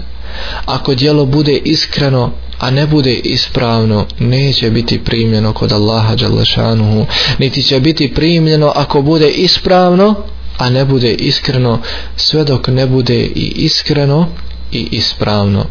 ako 0.66 0.96
djelo 0.96 1.26
bude 1.26 1.54
iskreno 1.54 2.32
a 2.60 2.72
ne 2.72 2.88
bude 2.88 3.14
ispravno 3.14 4.06
neće 4.20 4.70
biti 4.72 5.00
primljeno 5.04 5.54
kod 5.54 5.72
Allaha 5.72 6.16
Đalešanuhu 6.16 7.06
niti 7.40 7.64
će 7.64 7.80
biti 7.80 8.14
primljeno 8.14 8.72
ako 8.76 9.02
bude 9.02 9.30
ispravno 9.30 10.16
a 10.58 10.70
ne 10.70 10.86
bude 10.86 11.12
iskreno 11.14 11.80
sve 12.16 12.44
dok 12.44 12.68
ne 12.68 12.88
bude 12.88 13.16
i 13.16 13.54
iskreno 13.56 14.28
i 14.72 14.88
ispravno. 14.92 15.66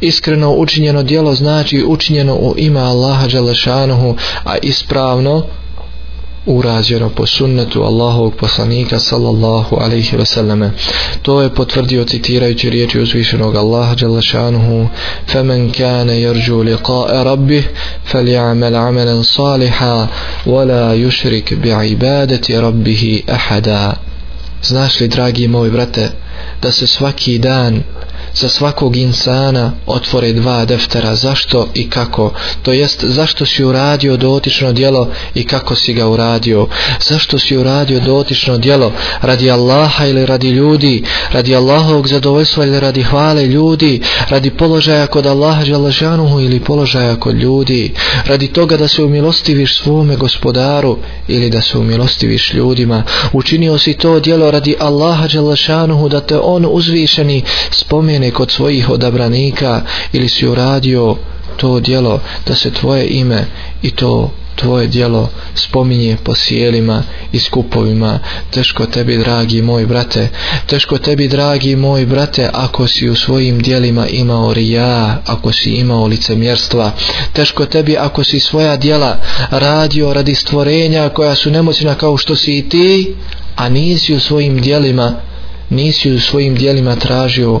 Iskreno 0.00 0.52
učinjeno 0.52 1.02
djelo 1.02 1.34
znači 1.34 1.84
učinjeno 1.86 2.34
u 2.34 2.54
ime 2.56 2.80
Allaha 2.80 3.26
Đalešanuhu 3.26 4.16
a 4.44 4.56
ispravno 4.62 5.46
urađeno 6.47 7.09
po 7.09 7.25
sunnetu 7.25 7.83
Allahovog 7.83 8.35
poslanika 8.35 8.99
sallallahu 8.99 9.75
alaihi 9.75 10.17
ve 10.17 10.25
selleme 10.25 10.71
to 11.21 11.41
je 11.41 11.53
potvrdio 11.53 12.05
citirajući 12.05 12.69
riječi 12.69 12.99
uzvišenog 12.99 13.55
Allaha 13.55 13.95
Đalešanuhu 13.95 14.87
فَمَنْ 15.27 15.71
كَانَ 15.71 16.09
يَرْجُوا 16.09 16.63
لِقَاءَ 16.63 17.23
رَبِّهِ 17.23 17.63
فَلْيَعْمَلْ 18.05 18.75
عَمَلًا 18.75 19.21
صَالِحًا 19.23 20.07
وَلَا 20.45 20.93
يُشْرِكْ 20.93 21.53
بِعِبَادَةِ 21.53 22.59
رَبِّهِ 22.59 23.23
أَحَدًا 23.29 23.93
Znaš 24.63 24.99
li, 24.99 25.07
dragi 25.07 25.47
moj 25.47 25.69
brate, 25.69 26.11
da 26.61 26.71
se 26.71 26.87
svaki 26.87 27.37
dan 27.37 27.83
za 28.34 28.48
svakog 28.48 28.96
insana 28.96 29.72
otvore 29.86 30.32
dva 30.32 30.64
deftera. 30.64 31.14
Zašto 31.14 31.68
i 31.74 31.90
kako? 31.90 32.32
To 32.62 32.72
jest 32.72 33.04
zašto 33.04 33.46
si 33.46 33.64
uradio 33.64 34.16
dotično 34.16 34.72
djelo 34.72 35.08
i 35.34 35.44
kako 35.44 35.74
si 35.74 35.94
ga 35.94 36.08
uradio? 36.08 36.66
Zašto 37.08 37.38
si 37.38 37.56
uradio 37.56 38.00
dotično 38.00 38.58
djelo? 38.58 38.92
Radi 39.20 39.50
Allaha 39.50 40.06
ili 40.06 40.26
radi 40.26 40.48
ljudi? 40.50 41.04
Radi 41.32 41.56
Allahovog 41.56 42.08
zadovoljstva 42.08 42.64
ili 42.64 42.80
radi 42.80 43.02
hvale 43.02 43.46
ljudi? 43.46 44.00
Radi 44.28 44.50
položaja 44.50 45.06
kod 45.06 45.26
Allaha 45.26 45.64
žalažanuhu 45.64 46.40
ili 46.40 46.60
položaja 46.60 47.16
kod 47.16 47.36
ljudi? 47.36 47.94
Radi 48.26 48.46
toga 48.46 48.76
da 48.76 48.88
se 48.88 49.02
umilostiviš 49.02 49.78
svome 49.78 50.16
gospodaru 50.16 50.98
ili 51.28 51.50
da 51.50 51.60
se 51.60 51.78
umilostiviš 51.78 52.54
ljudima? 52.54 53.02
Učinio 53.32 53.78
si 53.78 53.94
to 53.94 54.20
djelo 54.20 54.50
radi 54.50 54.76
Allaha 54.80 55.28
žalažanuhu 55.28 56.08
da 56.08 56.20
te 56.20 56.38
on 56.38 56.66
uzvišeni 56.70 57.42
spomene 57.70 58.27
spomene 58.28 58.30
kod 58.30 58.50
svojih 58.50 58.90
odabranika 58.90 59.82
ili 60.12 60.28
si 60.28 60.46
uradio 60.46 61.16
to 61.56 61.80
djelo 61.80 62.20
da 62.46 62.54
se 62.54 62.70
tvoje 62.70 63.06
ime 63.06 63.46
i 63.82 63.90
to 63.90 64.30
tvoje 64.56 64.86
djelo 64.86 65.30
spominje 65.54 66.16
po 66.24 66.34
sjelima 66.34 67.02
i 67.32 67.38
skupovima. 67.38 68.18
Teško 68.50 68.86
tebi 68.86 69.16
dragi 69.16 69.62
moj 69.62 69.86
brate 69.86 70.28
teško 70.66 70.98
tebi 70.98 71.28
dragi 71.28 71.76
moj 71.76 72.06
brate 72.06 72.50
ako 72.52 72.86
si 72.86 73.08
u 73.08 73.14
svojim 73.14 73.58
djelima 73.58 74.06
imao 74.08 74.54
rija 74.54 75.22
ako 75.26 75.52
si 75.52 75.70
imao 75.70 76.06
licemjerstva. 76.06 76.92
Teško 77.32 77.66
tebi 77.66 77.96
ako 77.96 78.24
si 78.24 78.40
svoja 78.40 78.76
djela 78.76 79.16
radio 79.50 80.12
radi 80.12 80.34
stvorenja 80.34 81.08
koja 81.08 81.34
su 81.34 81.50
nemoćna 81.50 81.94
kao 81.94 82.16
što 82.16 82.36
si 82.36 82.58
i 82.58 82.68
ti 82.68 83.14
a 83.56 83.68
nisi 83.68 84.14
u 84.14 84.20
svojim 84.20 84.60
djelima, 84.60 85.12
nisi 85.70 86.12
u 86.12 86.20
svojim 86.20 86.54
djelima 86.54 86.96
tražio 86.96 87.60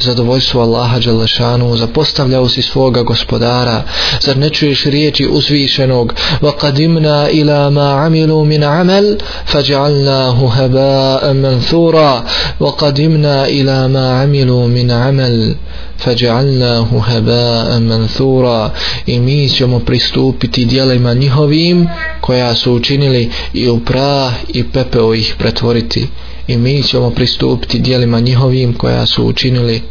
zadovoljstvo 0.00 0.62
Allaha 0.62 0.98
Đalešanu, 0.98 1.76
zapostavljao 1.76 2.48
si 2.48 2.62
svoga 2.62 3.02
gospodara, 3.02 3.82
zar 4.20 4.36
ne 4.36 4.50
čuješ 4.50 4.84
riječi 4.84 5.28
uzvišenog, 5.30 6.14
وَقَدِمْنَا 6.42 7.28
إِلَى 7.28 7.70
مَا 7.70 7.88
عَمِلُوا 8.04 8.44
مِنْ 8.44 8.64
عَمَلْ 8.64 9.18
فَجَعَلْنَاهُ 9.46 10.48
هَبَاءً 10.52 11.32
مَنْثُورًا 11.32 12.24
وَقَدِمْنَا 12.60 13.46
إِلَى 13.48 13.88
مَا 13.88 14.22
عَمِلُوا 14.22 14.66
مِنْ 14.66 14.90
عَمَلْ 14.90 15.54
فَجَعَلْنَاهُ 15.98 16.88
هَبَاءً 17.10 17.78
مَنْثُورًا 17.78 18.70
i 19.06 19.20
mi 19.20 19.48
ćemo 19.48 19.78
pristupiti 19.78 20.64
dijelima 20.64 21.14
njihovim 21.14 21.88
koja 22.20 22.54
su 22.54 22.72
učinili 22.72 23.30
i 23.52 23.68
u 23.68 23.80
prah 23.80 24.32
i 24.48 24.64
pepeo 24.64 25.14
ih 25.14 25.34
pretvoriti 25.38 26.06
i 26.46 26.56
mi 26.56 26.82
ćemo 26.82 27.10
pristupiti 27.10 27.78
dijelima 27.78 28.20
njihovim 28.20 28.74
koja 28.74 29.06
su 29.06 29.24
učinili 29.24 29.82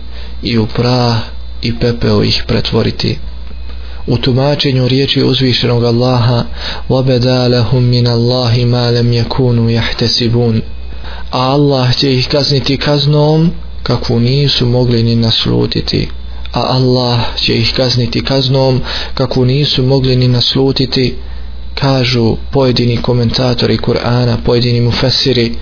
i 0.43 0.57
u 0.57 0.67
prah 0.67 1.15
i 1.61 1.79
pepeo 1.79 2.23
ih 2.23 2.43
pretvoriti 2.47 3.17
u 4.07 4.17
tumačenju 4.17 4.87
riječi 4.87 5.23
uzvišenog 5.23 5.83
Allaha 5.83 6.43
وَبَدَا 6.89 7.47
لَهُمْ 7.47 7.79
مِنَ 7.79 8.07
اللَّهِ 8.07 8.65
مَا 8.65 8.91
لَمْ 8.91 9.13
يَكُونُوا 9.13 9.71
يَحْتَسِبُونَ 9.71 10.61
a 11.31 11.51
Allah 11.53 11.95
će 11.95 12.13
ih 12.13 12.27
kazniti 12.27 12.77
kaznom 12.77 13.51
kakvu 13.83 14.19
nisu 14.19 14.65
mogli 14.65 15.03
ni 15.03 15.15
naslutiti 15.15 16.09
a 16.53 16.61
Allah 16.61 17.19
će 17.35 17.57
ih 17.57 17.73
kazniti 17.73 18.23
kaznom 18.23 18.81
kakvu 19.13 19.45
nisu 19.45 19.83
mogli 19.83 20.15
ni 20.15 20.27
naslutiti 20.27 21.15
kažu 21.80 22.36
pojedini 22.50 23.02
komentatori 23.02 23.78
Kur'ana, 23.78 24.36
pojedini 24.44 24.80
mufesiri, 24.80 25.54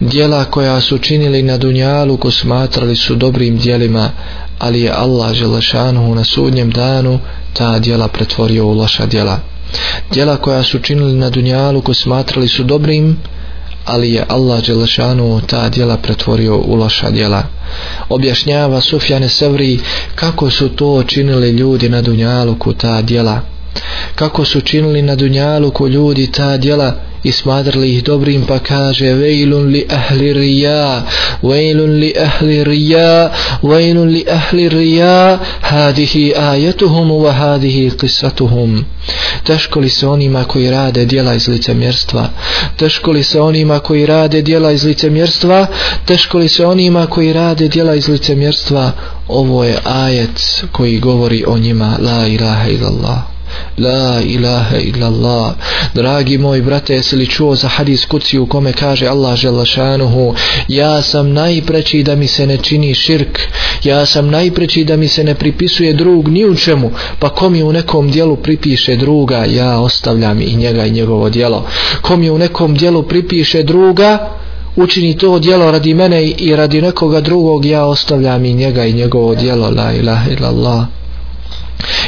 dijela 0.00 0.44
koja 0.44 0.80
su 0.80 0.98
činili 0.98 1.42
na 1.42 1.58
dunjalu 1.58 2.16
ko 2.16 2.30
smatrali 2.30 2.96
su 2.96 3.14
dobrim 3.14 3.58
dijelima, 3.58 4.10
ali 4.58 4.80
je 4.80 4.92
Allah 4.92 5.32
želešanuhu 5.32 6.14
na 6.14 6.24
sudnjem 6.24 6.70
danu 6.70 7.18
ta 7.52 7.78
dijela 7.78 8.08
pretvorio 8.08 8.66
u 8.66 8.72
loša 8.72 9.06
dijela. 9.06 9.38
Dijela 10.12 10.36
koja 10.36 10.62
su 10.62 10.78
činili 10.78 11.12
na 11.12 11.30
dunjalu 11.30 11.80
ko 11.80 11.94
smatrali 11.94 12.48
su 12.48 12.64
dobrim, 12.64 13.16
ali 13.86 14.12
je 14.12 14.24
Allah 14.28 14.66
Đelešanu 14.66 15.40
ta 15.46 15.68
djela 15.68 15.96
pretvorio 15.96 16.56
u 16.56 16.74
loša 16.74 17.10
djela. 17.10 17.42
Objašnjava 18.08 18.80
Sufjane 18.80 19.28
Sevri 19.28 19.78
kako 20.14 20.50
su 20.50 20.68
to 20.68 21.02
činili 21.02 21.50
ljudi 21.50 21.88
na 21.88 22.02
Dunjaluku 22.02 22.72
ta 22.72 23.02
djela. 23.02 23.55
Kako 24.14 24.44
su 24.44 24.60
činili 24.60 25.02
na 25.02 25.14
dunjalu 25.14 25.70
ko 25.70 25.86
ljudi 25.86 26.32
ta 26.32 26.56
djela 26.56 26.92
i 27.22 27.32
smatrali 27.32 27.94
ih 27.94 28.04
dobrim 28.04 28.44
pa 28.48 28.58
kaže 28.58 29.12
vejlun 29.12 29.66
li 29.66 29.86
ahli 29.90 30.32
rija 30.32 31.02
vejlun 31.42 31.90
li 31.90 32.14
ahli 32.22 32.64
rija 32.64 33.32
vejlun 33.62 34.08
li 34.08 34.24
ahli 34.30 34.68
rija 34.68 35.38
hadihi 35.60 36.32
ajetuhum 36.36 37.10
wa 37.10 37.32
hadihi 37.32 37.90
qisatuhum 37.90 38.84
teško 39.46 39.80
li 39.80 39.88
se 39.88 40.08
onima 40.08 40.44
koji 40.44 40.70
rade 40.70 41.04
djela 41.04 41.34
iz 41.34 41.48
licemjerstva? 41.48 42.28
Teško 42.76 43.12
li 43.12 43.22
se 43.22 43.40
onima 43.40 43.78
koji 43.78 44.06
rade 44.06 44.42
djela 44.42 44.72
iz 44.72 44.84
licemjerstva? 44.84 45.66
Teško 46.04 46.38
li 46.38 46.48
se 46.48 46.66
onima 46.66 47.06
koji 47.06 47.32
rade 47.32 47.68
djela 47.68 47.94
iz 47.94 48.08
licemjerstva? 48.08 48.92
Ovo 49.28 49.64
je 49.64 49.78
ajet 49.84 50.64
koji 50.72 50.98
govori 50.98 51.44
o 51.46 51.58
njima 51.58 51.98
la 52.00 52.26
ilaha 52.26 52.68
illallah. 52.68 53.35
La 53.78 54.20
ilaha 54.24 54.76
illallah. 54.76 55.54
Dragi 55.94 56.38
moj 56.38 56.62
brate, 56.62 56.94
jesi 56.94 57.16
li 57.16 57.26
čuo 57.26 57.54
za 57.54 57.68
hadis 57.68 58.06
kuci 58.06 58.38
u 58.38 58.46
kome 58.46 58.72
kaže 58.72 59.06
Allah 59.06 59.36
želašanuhu 59.36 60.34
Ja 60.68 61.02
sam 61.02 61.32
najpreći 61.32 62.02
da 62.02 62.16
mi 62.16 62.26
se 62.26 62.46
ne 62.46 62.56
čini 62.56 62.94
širk. 62.94 63.40
Ja 63.84 64.06
sam 64.06 64.30
najpreći 64.30 64.84
da 64.84 64.96
mi 64.96 65.08
se 65.08 65.24
ne 65.24 65.34
pripisuje 65.34 65.92
drug 65.92 66.28
ni 66.28 66.44
u 66.44 66.54
čemu. 66.54 66.90
Pa 67.18 67.28
kom 67.28 67.54
je 67.54 67.64
u 67.64 67.72
nekom 67.72 68.10
dijelu 68.10 68.36
pripiše 68.36 68.96
druga 68.96 69.44
Ja 69.44 69.80
ostavljam 69.80 70.40
i 70.40 70.56
njega 70.56 70.86
i 70.86 70.90
njegovo 70.90 71.30
dijelo. 71.30 71.66
Kom 72.02 72.22
je 72.22 72.32
u 72.32 72.38
nekom 72.38 72.74
dijelu 72.74 73.02
pripiše 73.02 73.62
druga 73.62 74.36
Učini 74.76 75.16
to 75.16 75.38
djelo 75.38 75.70
radi 75.70 75.94
mene 75.94 76.26
i 76.30 76.56
radi 76.56 76.82
nekoga 76.82 77.20
drugog 77.20 77.64
Ja 77.64 77.84
ostavljam 77.84 78.44
i 78.44 78.54
njega 78.54 78.84
i 78.84 78.92
njegovo 78.92 79.34
djelo, 79.34 79.70
La 79.70 79.92
ilaha 79.92 80.30
illallah. 80.30 80.86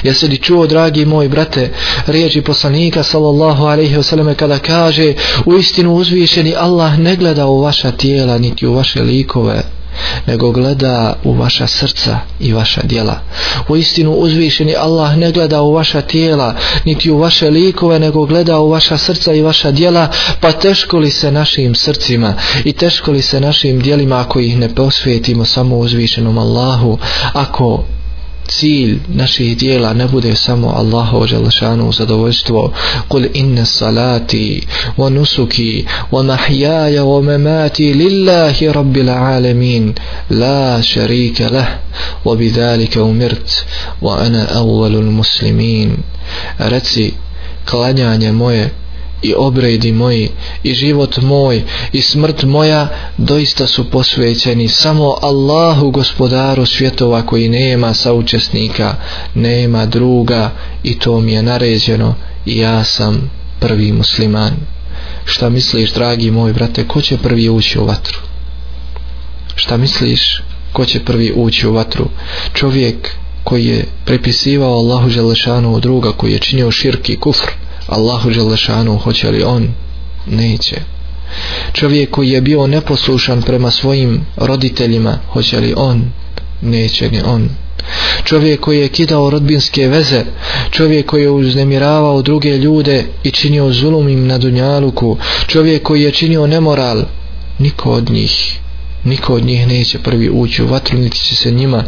Jesi 0.03 0.29
li 0.29 0.39
čuo, 0.39 0.67
dragi 0.67 1.05
moj 1.05 1.29
brate, 1.29 1.71
riječi 2.07 2.41
poslanika 2.41 3.03
sallallahu 3.03 3.65
alaihi 3.65 3.97
wasallam 3.97 4.35
kada 4.35 4.59
kaže 4.59 5.15
u 5.47 5.55
istinu 5.55 5.95
uzvišeni 5.95 6.55
Allah 6.57 6.99
ne 6.99 7.17
gleda 7.17 7.47
u 7.47 7.61
vaša 7.61 7.91
tijela 7.91 8.39
niti 8.39 8.67
u 8.67 8.75
vaše 8.75 9.03
likove 9.03 9.63
nego 10.27 10.51
gleda 10.51 11.17
u 11.25 11.33
vaša 11.33 11.67
srca 11.67 12.19
i 12.41 12.53
vaša 12.53 12.83
djela. 12.83 13.21
U 13.69 13.77
istinu 13.77 14.13
uzvišeni 14.13 14.75
Allah 14.77 15.17
ne 15.17 15.33
gleda 15.33 15.63
u 15.63 15.73
vaša 15.73 16.01
tijela 16.01 16.55
niti 16.85 17.11
u 17.11 17.19
vaše 17.19 17.51
likove 17.51 17.99
nego 17.99 18.25
gleda 18.27 18.59
u 18.59 18.71
vaša 18.71 18.99
srca 18.99 19.33
i 19.33 19.43
vaša 19.43 19.71
djela 19.71 20.09
pa 20.41 20.53
teško 20.53 20.99
li 20.99 21.11
se 21.11 21.33
našim 21.33 21.75
srcima 21.75 22.35
i 22.65 22.73
teško 22.73 23.13
li 23.13 23.23
se 23.23 23.41
našim 23.41 23.81
djelima 23.81 24.21
ako 24.21 24.41
ih 24.41 24.59
ne 24.59 24.75
posvetimo 24.75 25.45
samo 25.45 25.77
uzvišenom 25.77 26.39
Allahu 26.39 26.99
ako 27.33 27.85
cilj 28.49 28.99
naših 29.09 29.59
dijela 29.59 29.93
ne 29.93 30.07
bude 30.07 30.35
samo 30.35 30.69
Allahu 30.69 31.27
dželešanu 31.27 31.93
zadovoljstvo. 31.93 32.73
Kul 33.09 33.27
inna 33.35 33.65
salati 33.65 34.67
wa 34.97 35.11
nusuki 35.11 35.87
wa 36.11 36.23
mahyaya 36.23 37.05
wa 37.05 37.23
mamati 37.23 37.95
lillahi 37.95 38.73
rabbil 38.73 39.09
alamin. 39.09 39.95
La 40.31 40.83
sharika 40.83 41.49
lah. 41.51 41.69
Wa 42.25 42.37
bidhalika 42.37 43.03
umirt. 43.03 43.65
Wa 44.01 44.19
ana 44.19 44.47
awwalul 44.55 45.11
muslimin. 45.11 45.97
Reci 46.59 47.15
klanjanje 47.65 48.33
moje 48.33 48.71
i 49.23 49.35
obredi 49.37 49.93
moji 49.93 50.31
i 50.63 50.75
život 50.75 51.17
moj 51.23 51.63
i 51.93 52.03
smrt 52.03 52.43
moja 52.43 52.89
doista 53.17 53.67
su 53.67 53.91
posvećeni 53.91 54.69
samo 54.69 55.17
Allahu 55.23 55.91
gospodaru 55.91 56.67
svjetova 56.67 57.23
koji 57.23 57.49
nema 57.49 57.95
saučesnika 57.95 58.95
nema 59.35 59.87
druga 59.87 60.51
i 60.83 60.99
to 60.99 61.21
mi 61.21 61.33
je 61.33 61.43
naređeno 61.43 62.15
i 62.47 62.59
ja 62.59 62.85
sam 62.85 63.31
prvi 63.61 63.93
musliman. 63.93 64.53
Šta 65.25 65.49
misliš 65.49 65.93
dragi 65.93 66.31
moj 66.31 66.53
brate 66.53 66.89
ko 66.89 67.01
će 67.01 67.17
prvi 67.17 67.49
ući 67.49 67.79
u 67.79 67.85
vatru? 67.85 68.19
Šta 69.55 69.77
misliš 69.77 70.43
ko 70.73 70.85
će 70.85 71.05
prvi 71.05 71.33
ući 71.37 71.67
u 71.67 71.73
vatru? 71.73 72.09
Čovjek 72.55 73.11
koji 73.45 73.67
je 73.67 73.85
prepisivao 74.05 74.73
Allahu 74.73 75.09
Želešanu 75.11 75.81
druga 75.81 76.13
koji 76.13 76.33
je 76.33 76.39
činio 76.39 76.71
širki 76.71 77.17
kufr 77.17 77.51
Allahu 77.89 78.31
Đelešanu 78.31 78.99
hoće 78.99 79.31
li 79.31 79.43
on? 79.43 79.69
Neće. 80.27 80.77
Čovjek 81.73 82.11
koji 82.11 82.31
je 82.31 82.41
bio 82.41 82.67
neposlušan 82.67 83.43
prema 83.43 83.71
svojim 83.71 84.27
roditeljima, 84.37 85.19
hoće 85.33 85.61
li 85.61 85.75
on? 85.77 86.05
Neće 86.63 87.11
ni 87.11 87.23
on. 87.25 87.49
Čovjek 88.25 88.61
koji 88.61 88.79
je 88.79 88.89
kidao 88.89 89.31
rodbinske 89.31 89.89
veze, 89.89 90.25
čovjek 90.71 91.07
koji 91.07 91.23
je 91.23 91.31
uznemiravao 91.31 92.23
druge 92.23 92.59
ljude 92.59 93.05
i 93.23 93.31
činio 93.31 93.73
zulum 93.73 94.09
im 94.09 94.27
na 94.27 94.39
dunjaluku, 94.39 95.17
čovjek 95.47 95.83
koji 95.83 96.03
je 96.03 96.13
činio 96.13 96.47
nemoral, 96.47 97.03
niko 97.59 97.91
od 97.91 98.11
njih, 98.11 98.59
niko 99.05 99.35
od 99.35 99.45
njih 99.45 99.67
neće 99.67 99.99
prvi 99.99 100.31
ući 100.31 100.63
u 100.63 100.67
vatru, 100.67 100.99
niti 100.99 101.19
će 101.19 101.37
se 101.37 101.51
njima 101.51 101.85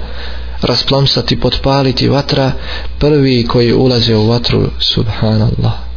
rasplamsati, 0.62 1.40
potpaliti 1.40 2.08
vatra, 2.08 2.52
prvi 2.98 3.46
koji 3.46 3.72
ulaze 3.72 4.16
u 4.16 4.26
vatru, 4.26 4.70
subhanallah 4.78 5.89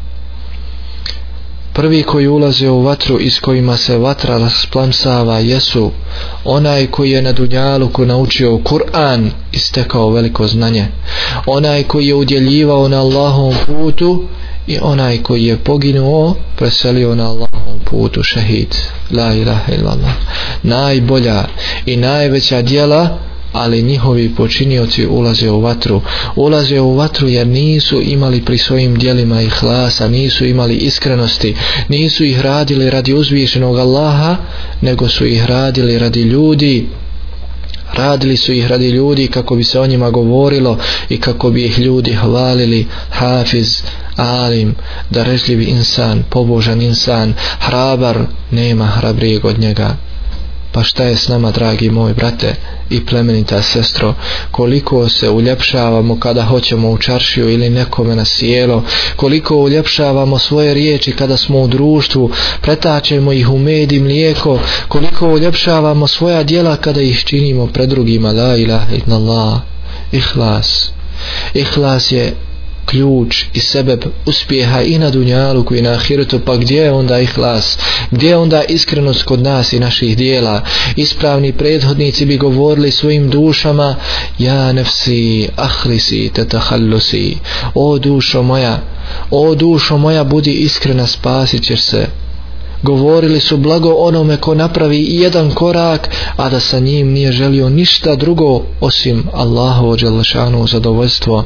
prvi 1.73 2.03
koji 2.03 2.27
ulaze 2.27 2.69
u 2.69 2.81
vatru 2.81 3.19
iz 3.19 3.39
kojima 3.39 3.77
se 3.77 3.97
vatra 3.97 4.38
rasplamsava 4.38 5.39
jesu 5.39 5.91
onaj 6.45 6.88
koji 6.88 7.12
je 7.12 7.21
na 7.21 7.31
Dunjaluku 7.31 8.05
naučio 8.05 8.57
Kur'an 8.57 9.29
i 9.51 9.59
stekao 9.59 10.09
veliko 10.09 10.47
znanje. 10.47 10.88
Onaj 11.45 11.83
koji 11.83 12.07
je 12.07 12.15
udjeljivao 12.15 12.88
na 12.88 12.99
Allahom 12.99 13.55
putu 13.67 14.23
i 14.67 14.77
onaj 14.81 15.17
koji 15.17 15.45
je 15.45 15.57
poginuo 15.57 16.36
preselio 16.55 17.15
na 17.15 17.23
Allahom 17.23 17.79
putu 17.86 18.23
šehid. 18.23 18.75
La 19.12 19.33
ilaha 19.33 19.73
illallah. 19.73 20.13
Najbolja 20.63 21.45
i 21.86 21.95
najveća 21.97 22.62
dijela 22.62 23.19
ali 23.54 23.82
njihovi 23.82 24.36
počinioci 24.36 25.08
ulaze 25.08 25.50
u 25.50 25.62
vatru. 25.62 26.02
Ulaze 26.36 26.80
u 26.80 26.96
vatru 26.96 27.28
jer 27.28 27.48
nisu 27.48 28.02
imali 28.02 28.46
pri 28.46 28.58
svojim 28.58 28.96
dijelima 28.96 29.42
i 29.42 29.50
hlasa 29.50 30.08
nisu 30.08 30.46
imali 30.46 30.76
iskrenosti 30.76 31.56
nisu 31.88 32.24
ih 32.24 32.42
radili 32.42 32.89
radi 32.89 33.13
uzvišenog 33.13 33.78
Allaha 33.78 34.36
nego 34.82 35.10
su 35.10 35.26
ih 35.26 35.46
radili 35.46 36.00
radi 36.00 36.22
ljudi. 36.22 36.88
Radili 37.94 38.38
su 38.38 38.54
ih 38.54 38.68
radi 38.68 38.89
ljudi 38.89 39.28
kako 39.28 39.56
bi 39.56 39.63
se 39.63 39.80
o 39.80 39.88
njima 39.88 40.10
govorilo 40.10 40.78
i 41.10 41.18
kako 41.18 41.50
bi 41.50 41.66
ih 41.66 41.80
ljudi 41.80 42.13
hvalili. 42.13 42.88
Hafiz, 43.10 43.82
alim, 44.16 44.76
darežljivi 45.10 45.66
insan, 45.66 46.24
pobožan 46.30 46.82
insan, 46.82 47.34
hrabar, 47.60 48.18
nema 48.52 48.86
hrabrijeg 48.86 49.46
od 49.46 49.60
njega 49.60 49.96
pa 50.73 50.83
šta 50.83 51.03
je 51.03 51.17
s 51.17 51.27
nama 51.27 51.51
dragi 51.51 51.89
moj 51.89 52.13
brate 52.13 52.55
i 52.89 53.05
plemenita 53.05 53.62
sestro? 53.62 54.13
Koliko 54.51 55.09
se 55.09 55.29
uljepšavamo 55.29 56.19
kada 56.19 56.43
hoćemo 56.43 56.89
u 56.89 56.97
čaršiju 56.97 57.49
ili 57.49 57.69
nekome 57.69 58.15
na 58.15 58.25
sjelo? 58.25 58.83
Koliko 59.15 59.55
uljepšavamo 59.55 60.39
svoje 60.39 60.73
riječi 60.73 61.12
kada 61.12 61.38
smo 61.38 61.59
u 61.59 61.67
društvu? 61.67 62.31
Pretačemo 62.62 63.33
ih 63.33 63.49
u 63.49 63.57
med 63.57 63.91
i 63.91 63.99
mlijeko? 63.99 64.59
Koliko 64.88 65.27
uljepšavamo 65.27 66.07
svoja 66.07 66.43
djela 66.43 66.75
kada 66.75 67.01
ih 67.01 67.23
činimo 67.25 67.67
pred 67.67 67.89
drugima? 67.89 68.31
La 68.31 68.57
ilaha 68.57 68.95
illallah. 68.95 69.62
Ihlas. 70.12 70.91
Ihlas 71.53 72.12
je 72.12 72.33
ključ 72.86 73.46
i 73.54 73.60
sebeb 73.60 74.04
uspjeha 74.26 74.82
i 74.82 74.98
na 74.98 75.10
dunjalu 75.10 75.63
koji 75.63 75.82
na 75.82 75.91
ahiretu 75.91 76.39
pa 76.39 76.56
gdje 76.56 76.82
je 76.82 76.91
onda 76.91 77.19
ihlas? 77.19 77.78
Gdje 78.12 78.30
je 78.30 78.38
onda 78.38 78.63
iskrenost 78.63 79.24
kod 79.24 79.41
nas 79.41 79.74
i 79.74 79.80
naših 79.80 80.17
dijela? 80.17 80.62
Ispravni 80.96 81.54
prethodnici 81.54 82.26
bi 82.26 82.38
govorili 82.38 82.91
svojim 82.91 83.30
dušama 83.30 83.96
ja 84.39 84.72
nefsi 84.72 85.50
ahlisi 85.56 86.32
tetahallusi 86.34 87.38
o 87.76 87.98
dušo 87.98 88.43
moja 88.43 88.82
o 89.32 89.56
dušo 89.56 89.98
moja 89.98 90.24
budi 90.24 90.52
iskrena 90.52 91.08
spasit 91.08 91.63
ćeš 91.63 91.82
se 91.82 92.22
govorili 92.84 93.39
su 93.39 93.58
blago 93.58 93.93
onome 93.93 94.38
ko 94.38 94.56
napravi 94.56 95.08
jedan 95.10 95.52
korak 95.52 96.10
a 96.36 96.50
da 96.50 96.60
sa 96.60 96.80
njim 96.80 97.12
nije 97.12 97.32
želio 97.32 97.69
ništa 97.69 98.15
drugo 98.15 98.62
osim 98.82 99.24
Allahovo 99.34 99.98
dželešanu 99.98 100.67
zadovoljstvo. 100.67 101.46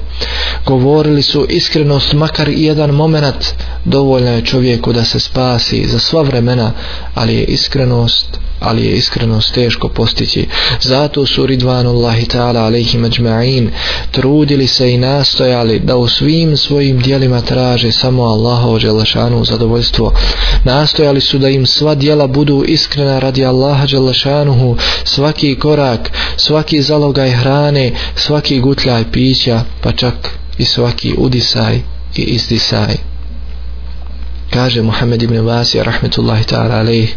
Govorili 0.66 1.22
su 1.22 1.46
iskrenost 1.50 2.14
makar 2.14 2.50
i 2.50 2.64
jedan 2.64 2.90
moment 2.90 3.46
dovoljno 3.86 4.32
je 4.32 4.46
čovjeku 4.46 4.94
da 4.94 5.04
se 5.04 5.20
spasi 5.20 5.88
za 5.88 6.00
sva 6.00 6.22
vremena 6.22 6.72
ali 7.16 7.36
je 7.36 7.44
iskrenost 7.44 8.40
ali 8.60 8.86
je 8.86 8.92
iskrenost 8.92 9.54
teško 9.54 9.90
postići. 9.90 10.48
Zato 10.82 11.26
su 11.26 11.46
ridvanullahi 11.46 12.26
ta'ala 12.26 12.66
alaihi 12.66 12.98
ajma'in 12.98 13.70
trudili 14.12 14.68
se 14.68 14.94
i 14.94 14.98
nastojali 14.98 15.80
da 15.80 15.96
u 15.96 16.08
svim 16.08 16.58
svojim 16.58 17.00
dijelima 17.00 17.42
traže 17.42 17.92
samo 17.92 18.24
Allahovo 18.24 18.80
dželešanu 18.80 19.46
zadovoljstvo. 19.46 20.14
Nastojali 20.64 21.22
su 21.28 21.38
da 21.38 21.50
im 21.50 21.66
sva 21.66 21.96
dijela 21.96 22.28
budu 22.28 22.64
iskrena 22.68 23.20
radi 23.20 23.46
Allaha 23.46 23.86
Đalašanuhu, 23.86 24.78
svaki 25.04 25.56
korak, 25.60 26.12
svaki 26.38 26.82
zalogaj 26.82 27.32
hrane, 27.32 27.92
svaki 28.16 28.60
gutljaj 28.60 29.12
pića, 29.12 29.62
pa 29.82 29.92
čak 29.92 30.30
i 30.58 30.66
svaki 30.66 31.14
udisaj 31.18 31.76
i 32.16 32.22
izdisaj 32.22 33.17
kaže 34.50 34.82
Muhammed 34.82 35.22
ibn 35.22 35.40
Vasija 35.40 35.84
rahmetullahi 35.84 36.44
ta'ala 36.44 36.80
alaih 36.80 37.16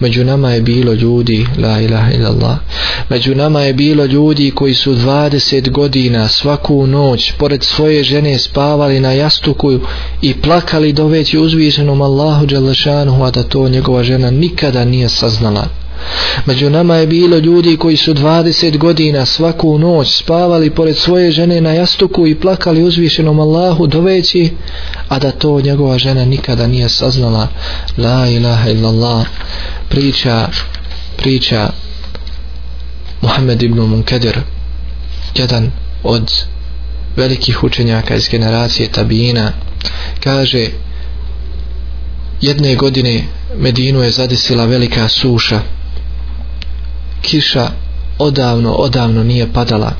među 0.00 0.24
nama 0.24 0.52
je 0.52 0.60
bilo 0.60 0.92
ljudi 0.92 1.46
la 1.58 1.80
ilaha 1.80 2.12
illallah 2.12 2.56
među 3.08 3.34
nama 3.34 3.62
je 3.62 3.72
bilo 3.72 4.04
ljudi 4.04 4.50
koji 4.50 4.74
su 4.74 4.94
20 4.94 5.70
godina 5.70 6.28
svaku 6.28 6.86
noć 6.86 7.32
pored 7.38 7.62
svoje 7.62 8.04
žene 8.04 8.38
spavali 8.38 9.00
na 9.00 9.12
jastuku 9.12 9.78
i 10.22 10.34
plakali 10.34 10.92
doveći 10.92 11.38
uzvišenom 11.38 12.02
Allahu 12.02 12.46
Đalešanuhu 12.46 13.24
a 13.24 13.30
da 13.30 13.42
to 13.42 13.68
njegova 13.68 14.02
žena 14.02 14.30
nikada 14.30 14.84
nije 14.84 15.08
saznala. 15.08 15.79
Među 16.46 16.70
nama 16.70 16.96
je 16.96 17.06
bilo 17.06 17.38
ljudi 17.38 17.76
koji 17.76 17.96
su 17.96 18.14
20 18.14 18.78
godina 18.78 19.26
svaku 19.26 19.78
noć 19.78 20.16
spavali 20.16 20.70
pored 20.70 20.96
svoje 20.96 21.30
žene 21.30 21.60
na 21.60 21.72
jastuku 21.72 22.26
i 22.26 22.34
plakali 22.34 22.82
uzvišenom 22.82 23.40
Allahu 23.40 23.86
doveći, 23.86 24.50
a 25.08 25.18
da 25.18 25.30
to 25.30 25.60
njegova 25.60 25.98
žena 25.98 26.24
nikada 26.24 26.66
nije 26.66 26.88
saznala. 26.88 27.48
La 27.98 28.28
ilaha 28.28 28.70
illallah. 28.70 29.26
Priča, 29.88 30.48
priča 31.16 31.70
Muhammed 33.20 33.62
ibn 33.62 33.80
Munkadir, 33.80 34.38
jedan 35.34 35.70
od 36.02 36.32
velikih 37.16 37.64
učenjaka 37.64 38.14
iz 38.14 38.28
generacije 38.30 38.88
Tabina, 38.88 39.52
kaže 40.24 40.66
jedne 42.40 42.74
godine 42.74 43.22
Medinu 43.56 44.02
je 44.02 44.10
zadesila 44.10 44.64
velika 44.64 45.08
suša 45.08 45.60
kiša 47.22 47.70
odavno, 48.18 48.72
odavno 48.72 49.24
nije 49.24 49.52
padala. 49.52 49.92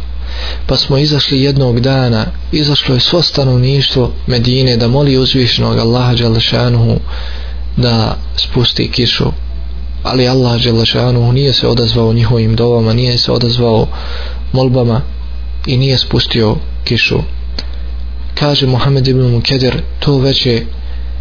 Pa 0.67 0.77
smo 0.77 0.99
izašli 0.99 1.43
jednog 1.43 1.81
dana, 1.81 2.27
izašlo 2.53 2.95
je 2.95 3.01
svo 3.01 3.23
stanovništvo 3.23 4.13
Medine 4.27 4.77
da 4.77 4.89
moli 4.89 5.19
uzvišenog 5.19 5.79
Allaha 5.79 6.15
Đalešanuhu 6.15 6.97
da 7.77 8.17
spusti 8.37 8.91
kišu. 8.91 9.33
Ali 10.03 10.29
Allah 10.29 10.63
Đalešanuhu 10.63 11.33
nije 11.33 11.53
se 11.53 11.69
odazvao 11.69 12.13
njihovim 12.13 12.57
dovama, 12.57 12.93
nije 12.93 13.19
se 13.19 13.33
odazvao 13.33 13.87
molbama 14.53 15.01
i 15.67 15.77
nije 15.77 15.99
spustio 15.99 16.57
kišu. 16.85 17.19
Kaže 18.35 18.67
Muhammed 18.67 19.09
ibn 19.09 19.31
Mukedir, 19.31 19.83
to 19.99 20.19
već 20.19 20.47
je 20.47 20.67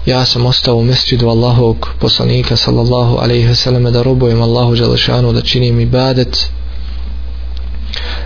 ja 0.05 0.25
sam 0.25 0.45
ostao 0.45 0.75
u 0.75 0.83
mesčidu 0.83 1.29
Allahovog 1.29 1.89
poslanika 1.99 2.55
sallallahu 2.55 3.17
alaihi 3.17 3.47
ve 3.47 3.91
da 3.91 4.03
robujem 4.03 4.41
Allahu 4.41 4.75
Đelešanu 4.75 5.33
da 5.33 5.41
činim 5.41 5.79
ibadet. 5.79 6.49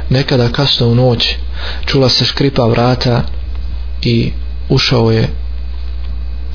Nekada 0.10 0.50
kasno 0.50 0.88
u 0.88 0.96
noć 0.96 1.36
čula 1.86 2.10
se 2.10 2.26
škripa 2.26 2.68
vrata 2.68 3.24
i 4.02 4.32
ušao 4.70 5.12
je 5.12 5.30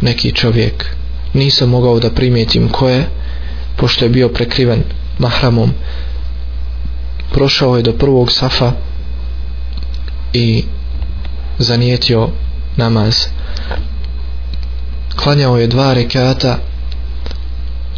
neki 0.01 0.33
čovjek. 0.33 0.87
Nisam 1.35 1.69
mogao 1.69 2.01
da 2.01 2.11
primijetim 2.11 2.69
ko 2.69 2.89
je 2.89 3.09
pošto 3.77 4.05
je 4.05 4.09
bio 4.09 4.29
prekriven 4.29 4.83
mahramom. 5.19 5.73
Prošao 7.33 7.77
je 7.77 7.83
do 7.83 7.93
prvog 7.93 8.33
safa 8.33 8.73
i 10.33 10.65
zanijetio 11.59 12.29
namaz 12.77 13.15
klanjao 15.19 15.59
je 15.59 15.67
dva 15.67 15.93
rekata 15.95 16.59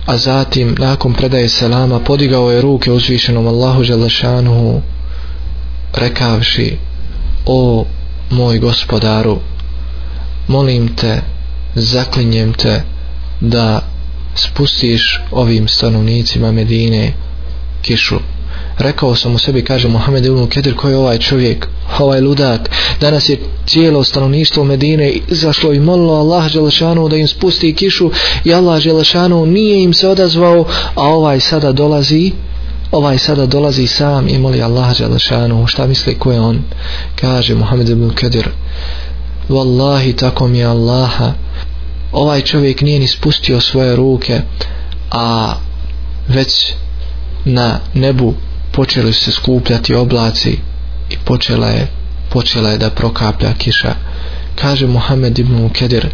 a 0.07 0.17
zatim 0.17 0.77
nakon 0.79 1.13
predaje 1.15 1.49
selama 1.49 2.01
podigao 2.01 2.51
je 2.51 2.61
ruke 2.61 2.93
uzvišenom 2.93 3.47
Allahu 3.47 3.85
Želešanuhu 3.85 4.83
rekavši 5.95 6.77
o 7.47 7.85
moj 8.31 8.59
gospodaru 8.59 9.39
molim 10.49 10.97
te 10.97 11.21
zaklinjem 11.75 12.53
te 12.53 12.83
da 13.41 13.81
spustiš 14.37 15.21
ovim 15.31 15.69
stanovnicima 15.69 16.53
Medine 16.53 17.13
kišu 17.83 18.19
rekao 18.81 19.15
sam 19.15 19.35
u 19.35 19.39
sebi 19.39 19.65
kaže 19.65 19.89
Mohamed 19.89 20.27
ibn 20.27 20.47
Kedir 20.47 20.77
ko 20.77 20.89
je 20.89 20.97
ovaj 20.97 21.19
čovjek 21.19 21.69
ovaj 21.99 22.21
ludak? 22.21 22.71
Danas 23.01 23.29
je 23.29 23.39
cijelo 23.67 24.05
stanovništvo 24.05 24.65
Medine 24.65 25.13
izašlo 25.29 25.73
i 25.73 25.81
molilo 25.81 26.15
Allah 26.15 26.49
Želešanu 26.49 27.09
da 27.09 27.17
im 27.17 27.29
spusti 27.29 27.75
kišu 27.75 28.11
i 28.45 28.55
Allah 28.55 28.81
Želešanu 28.81 29.47
nije 29.47 29.83
im 29.83 29.95
se 29.95 30.09
odazvao 30.09 30.65
a 30.95 31.03
ovaj 31.09 31.41
sada 31.41 31.73
dolazi 31.73 32.33
ovaj 32.93 33.19
sada 33.19 33.47
dolazi 33.47 33.87
sam 33.87 34.29
i 34.29 34.39
moli 34.39 34.63
Allah 34.63 34.95
Želešanu 34.95 35.67
šta 35.67 35.87
misli 35.87 36.19
ko 36.19 36.33
je 36.33 36.41
on? 36.41 36.63
Kaže 37.21 37.55
Mohamed 37.55 37.89
ibn 37.89 38.11
Kedir 38.11 38.49
Wallahi 39.51 40.17
tako 40.17 40.49
mi 40.49 40.59
je 40.59 40.65
Allaha. 40.65 41.33
Ovaj 42.13 42.41
čovjek 42.41 42.81
nije 42.81 43.01
ni 43.01 43.07
spustio 43.07 43.61
svoje 43.61 43.97
ruke 43.97 44.41
a 45.11 45.55
već 46.29 46.73
na 47.45 47.81
nebu 47.95 48.35
počeli 48.73 49.13
se 49.13 49.33
skupljati 49.33 49.95
oblaci 49.95 50.59
i 51.11 51.17
počela 51.25 51.69
je 51.69 51.87
počela 52.31 52.71
je 52.71 52.79
da 52.79 52.91
prokaplja 52.91 53.55
kiša. 53.59 53.95
Kaže 54.55 54.87
Muhammed 54.87 55.39
ibn 55.39 55.69
Kedir 55.69 56.09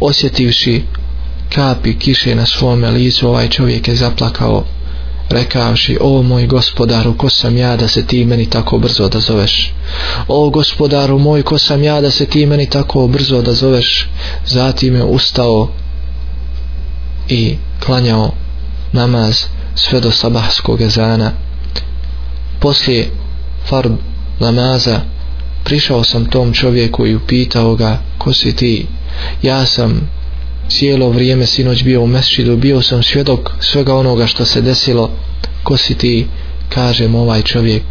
osjetivši 0.00 0.82
kapi 1.54 1.98
kiše 1.98 2.34
na 2.34 2.46
svome 2.46 2.90
licu 2.90 3.28
ovaj 3.28 3.48
čovjek 3.48 3.88
je 3.88 3.96
zaplakao 3.96 4.64
rekavši 5.30 5.98
o 6.00 6.22
moj 6.22 6.46
gospodaru 6.46 7.16
ko 7.16 7.28
sam 7.28 7.56
ja 7.56 7.76
da 7.76 7.88
se 7.88 8.06
ti 8.06 8.24
meni 8.24 8.50
tako 8.50 8.78
brzo 8.78 9.08
da 9.08 9.20
zoveš 9.20 9.74
o 10.28 10.50
gospodaru 10.50 11.18
moj 11.18 11.42
ko 11.42 11.58
sam 11.58 11.82
ja 11.82 12.00
da 12.00 12.10
se 12.10 12.26
ti 12.26 12.46
meni 12.46 12.70
tako 12.70 13.06
brzo 13.06 13.42
da 13.42 13.54
zoveš 13.54 14.08
zatim 14.46 14.96
je 14.96 15.04
ustao 15.04 15.68
i 17.28 17.56
klanjao 17.84 18.30
namaz 18.92 19.44
sve 19.74 20.00
do 20.00 20.10
sabahskog 20.10 20.80
ezana. 20.80 21.32
Poslije 22.60 23.10
fard 23.68 23.92
namaza 24.40 25.00
prišao 25.64 26.04
sam 26.04 26.24
tom 26.24 26.52
čovjeku 26.52 27.06
i 27.06 27.14
upitao 27.14 27.74
ga 27.74 27.98
ko 28.18 28.32
si 28.32 28.56
ti? 28.56 28.86
Ja 29.42 29.66
sam 29.66 30.08
cijelo 30.68 31.10
vrijeme 31.10 31.46
sinoć 31.46 31.82
bio 31.82 32.02
u 32.02 32.06
mesčidu 32.06 32.56
bio 32.56 32.82
sam 32.82 33.02
svjedok 33.02 33.50
svega 33.60 33.94
onoga 33.94 34.26
što 34.26 34.44
se 34.44 34.60
desilo. 34.60 35.10
Ko 35.62 35.76
si 35.76 35.94
ti? 35.94 36.26
Kažem 36.68 37.14
ovaj 37.14 37.42
čovjek. 37.42 37.82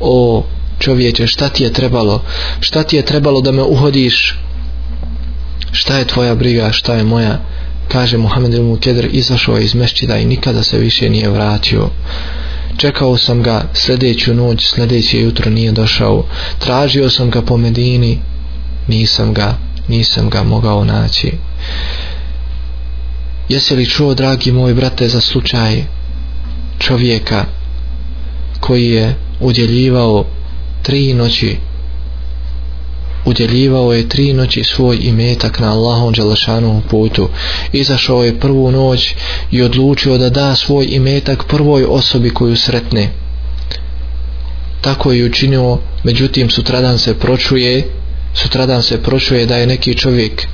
O 0.00 0.44
čovječe 0.78 1.26
šta 1.26 1.48
ti 1.48 1.62
je 1.62 1.72
trebalo? 1.72 2.22
Šta 2.60 2.82
ti 2.82 2.96
je 2.96 3.04
trebalo 3.04 3.40
da 3.40 3.52
me 3.52 3.62
uhodiš? 3.62 4.38
Šta 5.72 5.98
je 5.98 6.04
tvoja 6.04 6.34
briga? 6.34 6.72
Šta 6.72 6.94
je 6.94 7.04
moja? 7.04 7.38
Kaže 7.88 8.16
Muhammed 8.16 8.54
ibn 8.54 8.76
Kedr 8.76 9.08
izašao 9.10 9.56
je 9.56 9.64
iz 9.64 9.74
mešćida 9.74 10.18
i 10.18 10.24
nikada 10.24 10.62
se 10.62 10.78
više 10.78 11.10
nije 11.10 11.28
vratio. 11.28 11.90
Čekao 12.76 13.16
sam 13.16 13.42
ga 13.42 13.64
sljedeću 13.74 14.34
noć 14.34 14.66
sljedeće 14.66 15.20
jutro 15.20 15.50
nije 15.50 15.72
došao. 15.72 16.24
Tražio 16.58 17.10
sam 17.10 17.30
ga 17.30 17.42
po 17.42 17.56
Medini 17.56 18.18
nisam 18.88 19.34
ga 19.34 19.58
nisam 19.88 20.30
ga 20.30 20.42
mogao 20.42 20.84
naći. 20.84 21.32
Jesi 23.48 23.76
li 23.76 23.86
čuo 23.86 24.14
dragi 24.14 24.52
moj 24.52 24.74
brate 24.74 25.08
za 25.08 25.20
slučaj 25.20 25.84
čovjeka 26.78 27.44
koji 28.60 28.90
je 28.90 29.14
udjeljivao 29.40 30.24
tri 30.82 31.14
noći 31.14 31.56
udjeljivao 33.28 33.92
je 33.92 34.08
tri 34.08 34.32
noći 34.32 34.64
svoj 34.64 34.98
imetak 35.00 35.58
na 35.60 35.72
Allahom 35.72 36.12
Đalašanom 36.12 36.82
putu. 36.90 37.28
Izašao 37.72 38.24
je 38.24 38.40
prvu 38.40 38.70
noć 38.70 39.14
i 39.50 39.62
odlučio 39.62 40.18
da 40.18 40.30
da 40.30 40.54
svoj 40.54 40.86
imetak 40.90 41.44
prvoj 41.48 41.84
osobi 41.88 42.30
koju 42.30 42.56
sretne. 42.56 43.10
Tako 44.80 45.12
je 45.12 45.24
učinio, 45.24 45.78
međutim 46.04 46.50
sutradan 46.50 46.98
se 46.98 47.18
pročuje, 47.18 47.88
sutradan 48.34 48.82
se 48.82 49.02
pročuje 49.02 49.46
da 49.46 49.56
je 49.56 49.66
neki 49.66 49.94
čovjek 49.94 50.46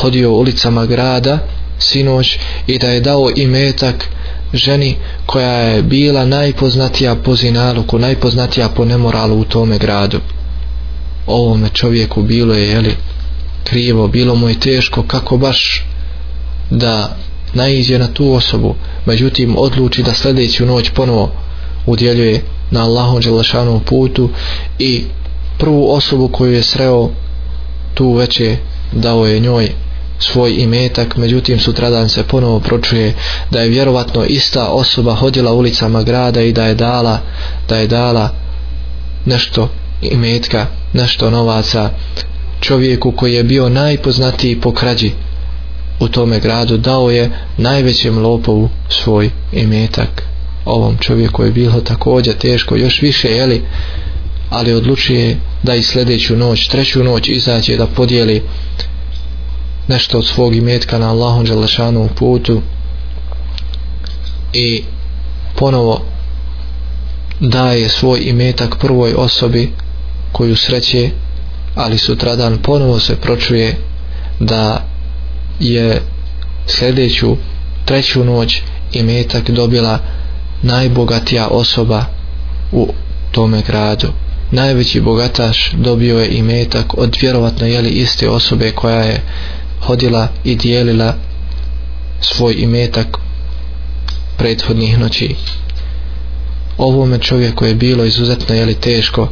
hodio 0.00 0.32
ulicama 0.32 0.86
grada 0.86 1.38
sinoć 1.78 2.38
i 2.66 2.78
da 2.78 2.88
je 2.88 3.00
dao 3.00 3.30
imetak 3.36 4.08
ženi 4.54 4.96
koja 5.26 5.58
je 5.58 5.82
bila 5.82 6.24
najpoznatija 6.24 7.14
po 7.14 7.36
zinaluku, 7.36 7.98
najpoznatija 7.98 8.68
po 8.68 8.84
nemoralu 8.84 9.40
u 9.40 9.44
tome 9.44 9.78
gradu 9.78 10.20
ovome 11.26 11.68
čovjeku 11.68 12.22
bilo 12.22 12.54
je 12.54 12.68
jeli, 12.68 12.96
krivo, 13.64 14.08
bilo 14.08 14.34
mu 14.34 14.48
je 14.48 14.60
teško 14.60 15.02
kako 15.02 15.36
baš 15.36 15.84
da 16.70 17.16
naiđe 17.54 17.98
na 17.98 18.06
tu 18.06 18.32
osobu. 18.32 18.74
Međutim 19.06 19.56
odluči 19.58 20.02
da 20.02 20.14
sljedeću 20.14 20.66
noć 20.66 20.90
ponovo 20.90 21.32
udjeljuje 21.86 22.42
na 22.70 22.82
Allahom 22.82 23.20
Đelešanom 23.20 23.80
putu 23.80 24.30
i 24.78 25.04
prvu 25.58 25.92
osobu 25.92 26.28
koju 26.28 26.52
je 26.52 26.62
sreo 26.62 27.10
tu 27.94 28.12
veće 28.12 28.56
dao 28.92 29.26
je 29.26 29.40
njoj 29.40 29.70
svoj 30.18 30.54
imetak. 30.58 31.16
Međutim 31.16 31.58
sutradan 31.58 32.08
se 32.08 32.22
ponovo 32.22 32.60
pročuje 32.60 33.14
da 33.50 33.60
je 33.60 33.68
vjerovatno 33.68 34.24
ista 34.24 34.68
osoba 34.68 35.14
hodila 35.14 35.52
ulicama 35.52 36.02
grada 36.02 36.42
i 36.42 36.52
da 36.52 36.66
je 36.66 36.74
dala 36.74 37.18
da 37.68 37.76
je 37.76 37.86
dala 37.86 38.30
nešto 39.26 39.68
imetka 40.02 40.66
nešto 40.92 41.30
novaca 41.30 41.90
čovjeku 42.60 43.12
koji 43.12 43.34
je 43.34 43.44
bio 43.44 43.68
najpoznatiji 43.68 44.60
po 44.60 44.72
krađi. 44.72 45.10
U 46.00 46.08
tome 46.08 46.40
gradu 46.40 46.76
dao 46.76 47.10
je 47.10 47.30
najvećem 47.56 48.18
lopovu 48.18 48.68
svoj 48.88 49.30
imetak. 49.52 50.22
Ovom 50.64 50.98
čovjeku 50.98 51.44
je 51.44 51.50
bilo 51.50 51.80
također 51.80 52.34
teško 52.34 52.76
još 52.76 53.02
više 53.02 53.28
jeli 53.28 53.62
ali 54.50 54.72
odlučuje 54.72 55.36
da 55.62 55.74
i 55.74 55.82
sljedeću 55.82 56.36
noć 56.36 56.68
treću 56.68 57.04
noć 57.04 57.28
izađe 57.28 57.76
da 57.76 57.86
podijeli 57.86 58.42
nešto 59.88 60.18
od 60.18 60.26
svog 60.26 60.54
imetka 60.54 60.98
na 60.98 61.10
Allahom 61.10 61.44
Đalešanu 61.44 62.08
putu 62.18 62.62
i 64.52 64.82
ponovo 65.56 66.02
daje 67.40 67.88
svoj 67.88 68.20
imetak 68.24 68.76
prvoj 68.80 69.14
osobi 69.16 69.72
koju 70.32 70.56
sreće 70.56 71.10
ali 71.74 71.98
sutradan 71.98 72.58
ponovo 72.58 73.00
se 73.00 73.16
pročuje 73.16 73.76
da 74.40 74.84
je 75.60 76.02
sljedeću 76.66 77.36
treću 77.84 78.24
noć 78.24 78.62
imetak 78.92 79.50
dobila 79.50 79.98
najbogatija 80.62 81.48
osoba 81.48 82.04
u 82.72 82.88
tome 83.30 83.62
gradu. 83.66 84.08
Najveći 84.50 85.00
bogataš 85.00 85.72
dobio 85.72 86.18
je 86.18 86.28
imetak 86.28 86.98
od 86.98 87.16
vjerovatno 87.22 87.66
jeli 87.66 87.90
iste 87.90 88.28
osobe 88.28 88.70
koja 88.70 89.02
je 89.02 89.20
hodila 89.80 90.28
i 90.44 90.56
dijelila 90.56 91.14
svoj 92.20 92.54
imetak 92.58 93.06
prethodnih 94.38 94.98
noći. 94.98 95.34
Ovome 96.78 97.18
čovjeku 97.18 97.64
je 97.64 97.74
bilo 97.74 98.04
izuzetno 98.04 98.54
jeli 98.54 98.74
teško 98.74 99.28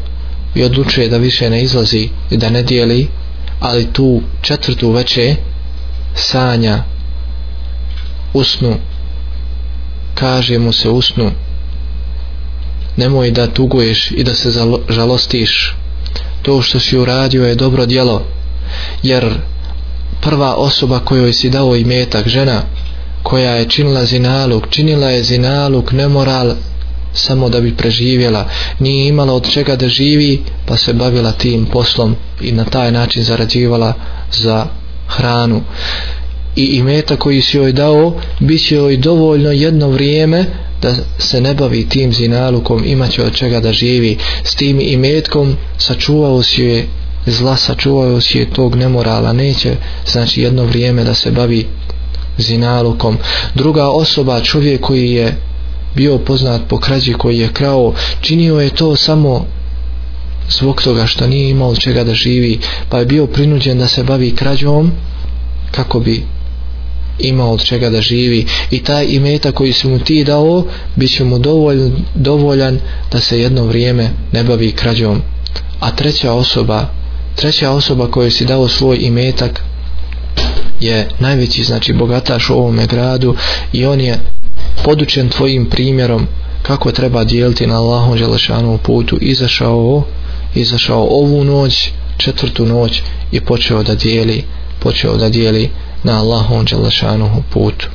i 0.54 0.64
odlučuje 0.64 1.08
da 1.08 1.16
više 1.16 1.50
ne 1.50 1.62
izlazi 1.62 2.08
i 2.30 2.36
da 2.36 2.50
ne 2.50 2.62
dijeli 2.62 3.08
ali 3.60 3.92
tu 3.92 4.20
četvrtu 4.42 4.90
veče 4.90 5.36
sanja 6.14 6.84
usnu 8.32 8.76
kaže 10.14 10.58
mu 10.58 10.72
se 10.72 10.88
usnu 10.88 11.30
nemoj 12.96 13.30
da 13.30 13.46
tuguješ 13.46 14.10
i 14.10 14.24
da 14.24 14.34
se 14.34 14.50
žalostiš. 14.88 15.76
To 16.42 16.62
što 16.62 16.80
si 16.80 16.98
uradio 16.98 17.46
je 17.46 17.54
dobro 17.54 17.86
djelo 17.86 18.22
jer 19.02 19.34
prva 20.20 20.54
osoba 20.54 20.98
kojoj 20.98 21.32
si 21.32 21.50
dao 21.50 21.76
imetak 21.76 22.28
žena 22.28 22.62
koja 23.22 23.50
je 23.54 23.68
činila 23.68 24.04
zinaluk 24.04 24.70
činila 24.70 25.10
je 25.10 25.22
zinaluk 25.22 25.92
nemoral 25.92 26.52
samo 27.14 27.48
da 27.48 27.60
bi 27.60 27.76
preživjela. 27.76 28.48
Nije 28.78 29.08
imala 29.08 29.34
od 29.34 29.50
čega 29.50 29.76
da 29.76 29.88
živi 29.88 30.40
pa 30.66 30.76
se 30.76 30.92
bavila 30.92 31.32
tim 31.32 31.66
poslom 31.66 32.16
i 32.40 32.52
na 32.52 32.64
taj 32.64 32.92
način 32.92 33.24
zarađivala 33.24 33.92
za 34.32 34.66
hranu. 35.06 35.62
I 36.56 36.64
imeta 36.64 37.16
koji 37.16 37.42
si 37.42 37.56
joj 37.56 37.72
dao 37.72 38.20
bit 38.40 38.66
će 38.66 38.74
joj 38.74 38.96
dovoljno 38.96 39.50
jedno 39.50 39.88
vrijeme 39.88 40.44
da 40.82 40.94
se 41.18 41.40
ne 41.40 41.54
bavi 41.54 41.88
tim 41.88 42.12
zinalukom 42.12 42.84
imaće 42.86 43.22
od 43.24 43.34
čega 43.34 43.60
da 43.60 43.72
živi. 43.72 44.16
S 44.44 44.54
tim 44.54 44.80
imetkom 44.80 45.56
sačuvao 45.78 46.42
si 46.42 46.62
je 46.62 46.86
zla 47.26 47.56
sačuvao 47.56 48.20
si 48.20 48.38
je 48.38 48.50
tog 48.50 48.74
nemorala. 48.74 49.32
Neće 49.32 49.76
znači 50.06 50.42
jedno 50.42 50.64
vrijeme 50.64 51.04
da 51.04 51.14
se 51.14 51.30
bavi 51.30 51.66
zinalukom. 52.38 53.18
Druga 53.54 53.88
osoba 53.88 54.40
čovjek 54.40 54.80
koji 54.80 55.10
je 55.10 55.36
bio 55.94 56.18
poznat 56.18 56.60
po 56.68 56.78
krađi 56.78 57.12
koji 57.12 57.38
je 57.38 57.52
krao 57.52 57.94
činio 58.20 58.60
je 58.60 58.70
to 58.70 58.96
samo 58.96 59.46
zbog 60.50 60.82
toga 60.82 61.06
što 61.06 61.26
nije 61.26 61.50
imao 61.50 61.76
čega 61.76 62.04
da 62.04 62.14
živi 62.14 62.58
pa 62.88 62.98
je 62.98 63.06
bio 63.06 63.26
prinuđen 63.26 63.78
da 63.78 63.86
se 63.86 64.04
bavi 64.04 64.34
krađom 64.36 64.92
kako 65.70 66.00
bi 66.00 66.22
imao 67.18 67.52
od 67.52 67.64
čega 67.64 67.90
da 67.90 68.00
živi. 68.00 68.46
I 68.70 68.82
taj 68.82 69.06
imeta 69.08 69.52
koji 69.52 69.72
su 69.72 69.88
mu 69.88 69.98
ti 69.98 70.24
dao 70.24 70.64
bit 70.96 71.10
će 71.10 71.24
mu 71.24 71.38
dovolj, 71.38 71.90
dovoljan 72.14 72.78
da 73.12 73.20
se 73.20 73.40
jedno 73.40 73.64
vrijeme 73.64 74.10
ne 74.32 74.44
bavi 74.44 74.72
krađom. 74.72 75.22
A 75.80 75.90
treća 75.90 76.32
osoba 76.32 76.88
treća 77.36 77.70
osoba 77.70 78.10
koju 78.10 78.30
si 78.30 78.44
dao 78.44 78.68
svoj 78.68 78.98
imetak 79.00 79.62
je 80.80 81.08
najveći 81.18 81.62
znači 81.62 81.92
bogataš 81.92 82.50
u 82.50 82.54
ovome 82.54 82.86
gradu 82.86 83.36
i 83.72 83.86
on 83.86 84.00
je 84.00 84.18
podučen 84.84 85.28
tvojim 85.28 85.66
primjerom 85.66 86.26
kako 86.62 86.92
treba 86.92 87.24
dijeliti 87.24 87.66
na 87.66 87.76
Allahom 87.76 88.16
želešanu 88.16 88.78
putu. 88.78 89.18
Izašao 89.20 90.02
izašao 90.54 91.02
ovu 91.02 91.44
noć 91.44 91.90
četvrtu 92.16 92.66
noć 92.66 93.02
i 93.32 93.40
počeo 93.40 93.82
da 93.82 93.94
dijeli 93.94 94.44
počeo 94.78 95.16
da 95.16 95.28
dijeli 95.28 95.70
na 96.02 96.18
Allahom 96.18 96.66
želešanu 96.66 97.42
putu. 97.52 97.88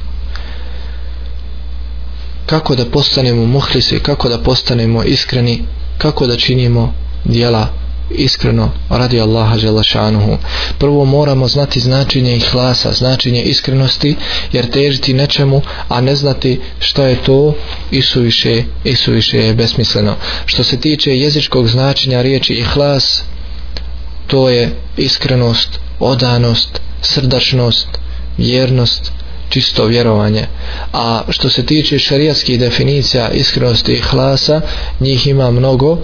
Kako 2.46 2.76
da 2.76 2.86
postanemo 2.86 3.46
muhlisi 3.46 4.00
kako 4.00 4.30
da 4.30 4.38
postanemo 4.38 5.04
iskreni 5.04 5.62
kako 5.98 6.28
da 6.28 6.38
činimo 6.38 6.94
dijela 7.26 7.85
iskreno 8.10 8.72
radi 8.90 9.22
Allaha 9.22 9.58
Želešanuhu. 9.58 10.38
Prvo 10.80 11.06
moramo 11.06 11.48
znati 11.48 11.80
značenje 11.80 12.36
ihlasa, 12.36 12.94
značenje 12.94 13.42
iskrenosti, 13.42 14.16
jer 14.52 14.70
težiti 14.70 15.14
nečemu, 15.14 15.62
a 15.90 16.02
ne 16.02 16.16
znati 16.16 16.60
šta 16.80 17.06
je 17.06 17.16
to, 17.16 17.54
isuviše, 17.92 18.64
isuviše 18.84 19.38
je 19.38 19.54
besmisleno. 19.54 20.16
Što 20.46 20.64
se 20.64 20.78
tiče 20.80 21.18
jezičkog 21.18 21.68
značenja 21.68 22.22
riječi 22.22 22.54
ihlas, 22.54 23.24
to 24.28 24.50
je 24.50 24.70
iskrenost, 24.98 25.80
odanost, 26.00 26.82
srdačnost, 27.02 27.88
vjernost, 28.38 29.12
čisto 29.50 29.86
vjerovanje. 29.86 30.48
A 30.94 31.22
što 31.30 31.50
se 31.50 31.66
tiče 31.66 32.00
šarijatskih 32.00 32.60
definicija 32.60 33.32
iskrenosti 33.32 33.94
i 33.94 34.02
hlasa, 34.02 34.62
njih 35.00 35.28
ima 35.28 35.52
mnogo, 35.52 35.98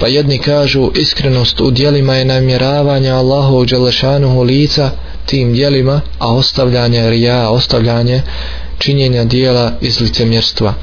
pa 0.00 0.06
jedni 0.06 0.38
kažu 0.38 0.90
iskrenost 0.94 1.60
u 1.60 1.70
dijelima 1.70 2.14
je 2.14 2.24
namjeravanje 2.24 3.10
Allahovog 3.10 3.66
Đelešanuhu 3.66 4.42
lica 4.42 4.90
tim 5.26 5.52
dijelima, 5.52 6.00
a 6.18 6.34
ostavljanje 6.34 7.10
rija, 7.10 7.50
ostavljanje 7.50 8.22
činjenja 8.78 9.24
dijela 9.24 9.72
iz 9.80 10.00
licemjerstva. 10.00 10.74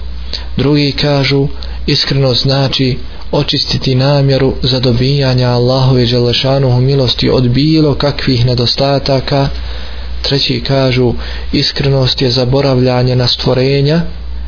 Drugi 0.58 0.91
kažu 0.91 1.48
iskrenost 1.88 2.41
znači 2.41 2.98
očistiti 3.32 3.96
namjeru 3.96 4.54
za 4.62 4.80
dobijanje 4.80 5.46
Allahove 5.46 6.06
Đelešanuhu 6.06 6.82
milosti 6.82 7.30
od 7.30 7.50
bilo 7.50 7.96
kakvih 7.96 8.46
nedostataka. 8.46 9.50
Treći 10.22 10.62
kažu 10.63 11.13
iskrenost 11.54 12.22
je 12.22 12.30
zaboravljanje 12.30 13.15
na 13.15 13.28
stvorenja 13.28 14.02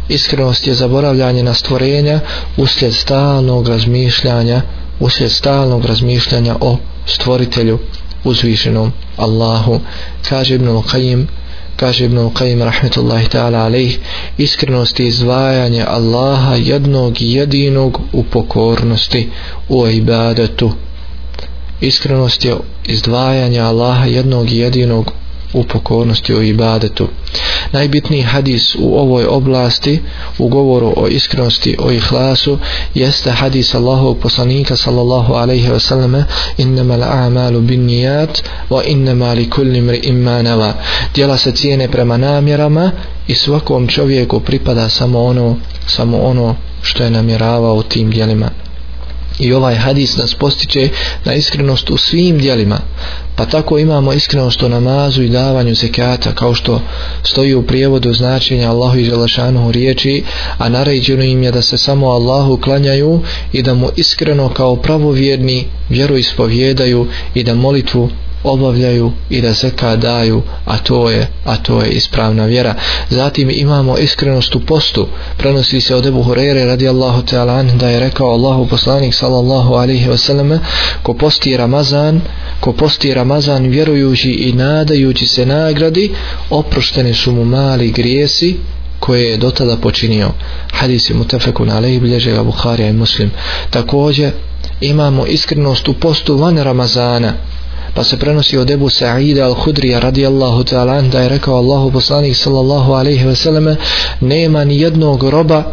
iskrenost 0.09 0.67
je 0.67 0.73
zaboravljanje 0.73 1.43
na 1.43 1.53
stvorenja 1.53 2.19
uslijed 2.57 2.93
stalnog 2.93 3.67
razmišljanja 3.67 4.61
uslijed 4.99 5.31
stalnog 5.31 5.85
razmišljanja 5.85 6.55
o 6.61 6.77
stvoritelju 7.05 7.79
uzvišenom 8.23 8.91
Allahu. 9.17 9.79
Kaže 10.29 10.55
Ibn 10.55 10.67
Qayyim 10.67 11.25
kaže 11.75 12.05
Ibn 12.05 12.17
Qayyim 12.17 12.63
rahmetullahi 12.63 13.27
ta'ala 13.27 13.65
alaih 13.65 13.99
iskrenost 14.37 14.99
je 14.99 15.07
izdvajanje 15.07 15.83
Allaha 15.87 16.55
jednog 16.55 17.21
jedinog 17.21 17.99
u 18.13 18.23
pokornosti 18.23 19.29
u 19.69 19.87
ibadetu. 19.87 20.71
Iskrenost 21.81 22.45
je 22.45 22.55
izdvajanje 22.85 23.59
Allaha 23.59 24.05
jednog 24.05 24.51
jedinog 24.51 25.13
u 25.53 25.63
pokornosti 25.63 26.33
o 26.33 26.41
ibadetu. 26.41 27.07
Najbitniji 27.71 28.21
hadis 28.21 28.75
u 28.75 28.99
ovoj 28.99 29.25
oblasti 29.25 29.99
u 30.37 30.47
govoru 30.47 30.93
o 30.97 31.07
iskrenosti 31.07 31.77
o 31.79 31.91
ihlasu 31.91 32.57
jeste 32.93 33.31
hadis 33.31 33.75
Allahov 33.75 34.13
poslanika 34.15 34.75
sallallahu 34.75 35.33
alaihi 35.33 35.69
wa 35.69 35.79
sallam 35.79 36.23
innama 36.57 36.97
l'a'malu 36.97 37.61
bin 37.61 37.85
nijat 37.85 38.43
wa 38.69 38.83
innama 38.85 39.33
li 39.33 39.49
kulli 39.49 39.81
mri 39.81 40.11
nawa. 40.43 40.73
djela 41.13 41.37
se 41.37 41.51
cijene 41.51 41.87
prema 41.87 42.17
namjerama 42.17 42.91
i 43.27 43.35
svakom 43.35 43.87
čovjeku 43.87 44.39
pripada 44.39 44.89
samo 44.89 45.23
ono 45.23 45.55
samo 45.87 46.17
ono 46.17 46.55
što 46.81 47.03
je 47.03 47.09
namjeravao 47.09 47.83
tim 47.83 48.11
djelima 48.11 48.49
i 49.39 49.53
ovaj 49.53 49.75
hadis 49.75 50.17
nas 50.17 50.33
postiče 50.33 50.89
na 51.25 51.33
iskrenost 51.33 51.89
u 51.89 51.97
svim 51.97 52.37
dijelima. 52.37 52.79
Pa 53.35 53.45
tako 53.45 53.77
imamo 53.77 54.13
iskrenost 54.13 54.63
u 54.63 54.69
namazu 54.69 55.23
i 55.23 55.29
davanju 55.29 55.75
zekata 55.75 56.31
kao 56.31 56.53
što 56.53 56.81
stoji 57.23 57.55
u 57.55 57.63
prijevodu 57.63 58.13
značenja 58.13 58.69
Allahu 58.69 58.97
i 58.97 59.05
Želešanuhu 59.05 59.71
riječi 59.71 60.23
a 60.57 60.69
naređeno 60.69 61.23
im 61.23 61.43
je 61.43 61.51
da 61.51 61.61
se 61.61 61.77
samo 61.77 62.07
Allahu 62.07 62.57
klanjaju 62.57 63.21
i 63.53 63.61
da 63.61 63.73
mu 63.73 63.89
iskreno 63.95 64.49
kao 64.49 64.75
pravovjerni 64.75 65.65
vjeru 65.89 66.17
ispovjedaju 66.17 67.07
i 67.33 67.43
da 67.43 67.55
molitvu 67.55 68.09
obavljaju 68.43 69.11
i 69.29 69.41
da 69.41 69.53
zeka 69.53 69.95
daju 69.95 70.41
a 70.65 70.77
to 70.77 71.09
je 71.09 71.27
a 71.45 71.55
to 71.55 71.81
je 71.81 71.89
ispravna 71.89 72.45
vjera. 72.45 72.75
Zatim 73.09 73.49
imamo 73.49 73.97
iskrenost 73.97 74.55
u 74.55 74.59
postu. 74.59 75.07
Prenosi 75.37 75.81
se 75.81 75.95
od 75.95 76.05
Ebu 76.05 76.23
Hurere 76.23 76.65
radijallahu 76.65 77.21
ta'ala 77.21 77.77
da 77.77 77.89
je 77.89 77.99
rekao 77.99 78.27
Allahu 78.27 78.67
poslanik 78.67 79.13
sallallahu 79.29 79.73
alaihi 79.73 80.09
wasallam 80.09 80.59
ko 81.03 81.13
posti 81.13 81.57
Ramazan 81.57 82.21
ko 82.59 82.73
posti 82.73 83.13
Ramazan 83.13 83.67
vjerujući 83.67 84.31
i 84.31 84.53
nadajući 84.53 85.25
se 85.25 85.45
nagradi 85.45 86.11
oprošteni 86.49 87.13
su 87.13 87.31
mu 87.31 87.45
mali 87.45 87.91
grijesi 87.91 88.57
koje 88.99 89.29
je 89.29 89.37
dotada 89.37 89.77
počinio. 89.77 90.29
Hadis 90.71 91.09
je 91.09 91.15
mutafekun 91.15 91.71
alaihi 91.71 91.99
bilježe 91.99 92.31
ga 92.31 92.43
Bukharija 92.43 92.89
i 92.89 92.93
Muslim. 92.93 93.31
Također 93.69 94.31
imamo 94.81 95.25
iskrenost 95.25 95.87
u 95.87 95.93
postu 95.93 96.37
van 96.37 96.57
Ramazana 96.57 97.33
pa 97.93 98.03
se 98.03 98.17
prenosi 98.17 98.57
od 98.57 98.71
Ebu 98.71 98.89
Sa'ida 98.89 99.45
al-Hudrija 99.45 99.99
radijallahu 99.99 100.63
ta'ala 100.63 101.01
da 101.01 101.21
je 101.21 101.29
rekao 101.29 101.55
Allahu 101.55 101.91
poslanik 101.91 102.35
sallallahu 102.35 102.93
alaihi 102.93 103.25
ve 103.25 103.35
nema 104.21 104.63
ni 104.63 104.81
jednog 104.81 105.23
roba 105.23 105.63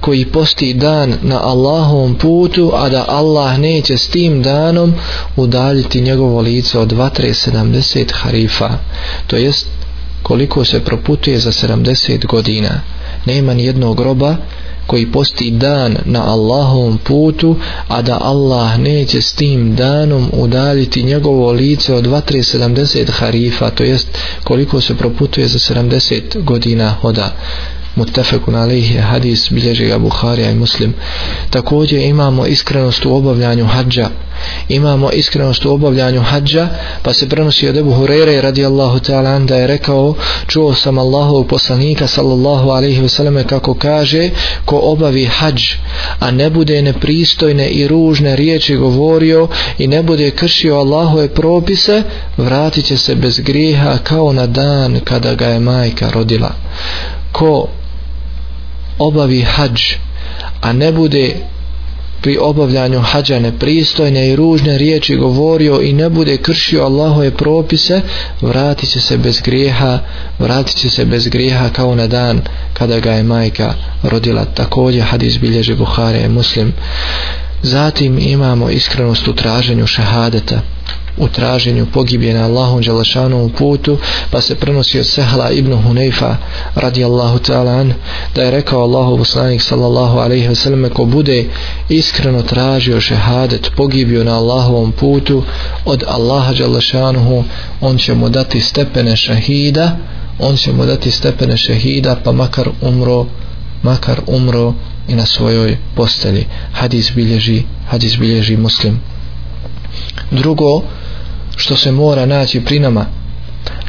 koji 0.00 0.24
posti 0.24 0.74
dan 0.74 1.14
na 1.22 1.40
Allahovom 1.42 2.14
putu 2.14 2.72
a 2.74 2.88
da 2.88 3.04
Allah 3.08 3.58
neće 3.58 3.98
s 3.98 4.08
tim 4.08 4.42
danom 4.42 4.94
udaljiti 5.36 6.00
njegovo 6.00 6.40
lice 6.40 6.78
od 6.78 6.92
2370 6.92 8.12
harifa 8.12 8.70
to 9.26 9.36
jest 9.36 9.66
koliko 10.22 10.64
se 10.64 10.84
proputuje 10.84 11.38
za 11.38 11.52
70 11.52 12.26
godina. 12.26 12.80
Nema 13.26 13.54
ni 13.54 13.64
jednog 13.64 14.00
roba 14.00 14.36
koji 14.86 15.12
posti 15.12 15.50
dan 15.50 15.96
na 16.04 16.24
Allahovom 16.32 16.98
putu, 16.98 17.56
a 17.88 18.02
da 18.02 18.18
Allah 18.20 18.78
neće 18.78 19.22
s 19.22 19.32
tim 19.32 19.76
danom 19.76 20.30
udaljiti 20.32 21.02
njegovo 21.02 21.52
lice 21.52 21.94
od 21.94 22.04
2370 22.06 23.10
harifa, 23.10 23.70
to 23.70 23.84
jest 23.84 24.08
koliko 24.44 24.80
se 24.80 24.94
proputuje 24.94 25.48
za 25.48 25.58
70 25.74 26.44
godina 26.44 26.90
hoda 26.90 27.32
mutafekun 27.96 28.54
alaihi 28.54 28.98
hadis 28.98 29.50
bilježi 29.50 29.86
ga 29.86 29.98
Buharija 29.98 30.50
i 30.50 30.54
Muslim. 30.54 30.94
Također 31.50 31.98
imamo 31.98 32.46
iskrenost 32.46 33.04
u 33.04 33.14
obavljanju 33.14 33.66
hađa. 33.66 34.08
Imamo 34.68 35.10
iskrenost 35.10 35.64
u 35.64 35.72
obavljanju 35.72 36.20
hađa 36.20 36.68
pa 37.02 37.12
se 37.12 37.28
prenosi 37.28 37.68
od 37.68 37.76
Ebu 37.76 37.92
Hurere 37.92 38.40
radijallahu 38.40 38.98
ta'ala 38.98 39.46
da 39.46 39.56
je 39.56 39.66
rekao 39.66 40.14
čuo 40.46 40.74
sam 40.74 40.98
Allahov 40.98 41.44
poslanika 41.44 42.06
sallallahu 42.06 42.70
alaihi 42.70 43.02
wasallam 43.02 43.44
kako 43.46 43.74
kaže 43.74 44.30
ko 44.64 44.80
obavi 44.82 45.24
hađ 45.24 45.62
a 46.20 46.30
ne 46.30 46.50
bude 46.50 46.82
nepristojne 46.82 47.68
i 47.68 47.88
ružne 47.88 48.36
riječi 48.36 48.76
govorio 48.76 49.48
i 49.78 49.86
ne 49.86 50.02
bude 50.02 50.30
kršio 50.30 50.76
Allahove 50.76 51.28
propise 51.28 52.02
vratit 52.36 52.84
će 52.84 52.96
se 52.96 53.14
bez 53.14 53.40
grijeha 53.40 53.98
kao 54.02 54.32
na 54.32 54.46
dan 54.46 55.00
kada 55.04 55.34
ga 55.34 55.46
je 55.46 55.60
majka 55.60 56.10
rodila. 56.10 56.54
Ko 57.32 57.66
obavi 59.00 59.42
hađ 59.42 59.80
a 60.60 60.72
ne 60.72 60.92
bude 60.92 61.34
pri 62.22 62.38
obavljanju 62.40 63.00
hađa 63.00 63.38
nepristojne 63.38 64.28
i 64.28 64.36
ružne 64.36 64.78
riječi 64.78 65.16
govorio 65.16 65.80
i 65.82 65.92
ne 65.92 66.08
bude 66.08 66.36
kršio 66.36 66.84
Allahove 66.84 67.30
propise 67.30 68.00
vratit 68.40 68.90
će 68.90 69.00
se 69.00 69.16
bez 69.16 69.40
grijeha 69.40 69.98
vratit 70.38 70.76
će 70.76 70.90
se 70.90 71.04
bez 71.04 71.28
grijeha 71.28 71.68
kao 71.68 71.94
na 71.94 72.06
dan 72.06 72.40
kada 72.72 73.00
ga 73.00 73.12
je 73.12 73.22
majka 73.22 73.74
rodila. 74.02 74.44
Također 74.44 75.02
hadis 75.02 75.38
bilježi 75.38 75.74
Buhare 75.74 76.28
muslim. 76.28 76.72
Zatim 77.62 78.18
imamo 78.18 78.70
iskrenost 78.70 79.28
u 79.28 79.34
traženju 79.34 79.86
šahadeta 79.86 80.60
u 81.18 81.28
traženju 81.28 81.86
pogibje 81.86 82.34
na 82.34 82.44
Allahom 82.44 82.82
Đalašanovom 82.82 83.50
putu 83.50 83.98
pa 84.30 84.40
se 84.40 84.54
prenosi 84.54 85.00
od 85.00 85.06
Sehla 85.06 85.50
ibn 85.50 85.72
Huneyfa 85.72 86.36
radijallahu 86.74 87.38
ta'ala 87.38 87.70
an 87.70 87.92
da 88.34 88.42
je 88.42 88.50
rekao 88.50 88.82
Allahu 88.82 89.18
poslanik 89.18 89.62
sallallahu 89.62 90.18
alaihi 90.18 90.48
ve 90.48 90.54
selleme 90.54 90.88
ko 90.88 91.04
bude 91.04 91.44
iskreno 91.88 92.42
tražio 92.42 93.00
šehadet 93.00 93.70
pogibio 93.76 94.24
na 94.24 94.36
Allahovom 94.36 94.92
putu 94.92 95.42
od 95.84 96.04
Allaha 96.08 96.52
Đalašanuhu 96.52 97.44
on 97.80 97.98
će 97.98 98.14
mu 98.14 98.28
dati 98.28 98.60
stepene 98.60 99.16
šahida 99.16 99.96
on 100.38 100.56
će 100.56 100.72
mu 100.72 100.86
dati 100.86 101.10
stepene 101.10 101.56
šehida 101.56 102.16
pa 102.24 102.32
makar 102.32 102.68
umro 102.80 103.26
makar 103.82 104.20
umro 104.26 104.74
i 105.08 105.14
na 105.14 105.26
svojoj 105.26 105.76
postelji. 105.94 106.46
Hadis 106.72 107.12
bilježi 107.14 107.62
hadis 107.88 108.18
bilježi 108.18 108.56
muslim 108.56 109.00
drugo 110.30 110.82
što 111.56 111.76
se 111.76 111.92
mora 111.92 112.26
naći 112.26 112.64
pri 112.64 112.78
nama 112.78 113.06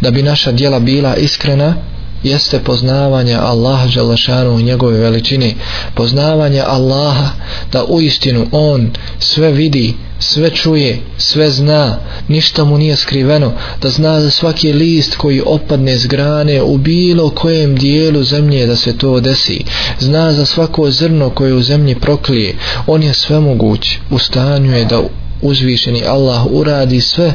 da 0.01 0.11
bi 0.11 0.23
naša 0.23 0.51
djela 0.51 0.79
bila 0.79 1.15
iskrena 1.15 1.75
jeste 2.23 2.59
poznavanje 2.59 3.35
Allaha 3.35 3.87
Đalašanu 3.95 4.55
u 4.55 4.61
njegove 4.61 4.99
veličine. 4.99 5.53
Poznavanje 5.95 6.61
Allaha 6.61 7.29
da 7.71 7.85
u 7.85 8.01
istinu 8.01 8.47
On 8.51 8.91
sve 9.19 9.51
vidi 9.51 9.93
sve 10.21 10.49
čuje, 10.49 11.01
sve 11.17 11.51
zna. 11.51 11.97
Ništa 12.27 12.63
mu 12.63 12.77
nije 12.77 12.95
skriveno 12.95 13.53
da 13.81 13.89
zna 13.89 14.21
za 14.21 14.29
svaki 14.29 14.73
list 14.73 15.15
koji 15.15 15.41
opadne 15.45 15.97
z 15.97 16.07
grane 16.07 16.61
u 16.61 16.77
bilo 16.77 17.29
kojem 17.29 17.75
dijelu 17.75 18.23
zemlje 18.23 18.67
da 18.67 18.75
se 18.75 18.97
to 18.97 19.19
desi. 19.19 19.63
Zna 19.99 20.33
za 20.33 20.45
svako 20.45 20.91
zrno 20.91 21.29
koje 21.29 21.53
u 21.53 21.61
zemlji 21.61 21.95
proklije. 21.95 22.55
On 22.87 23.03
je 23.03 23.13
svemoguć, 23.13 23.97
u 24.11 24.19
stanju 24.19 24.77
je 24.77 24.85
da 24.85 25.01
uzvišeni 25.41 26.03
Allah 26.05 26.45
uradi 26.45 27.01
sve 27.01 27.33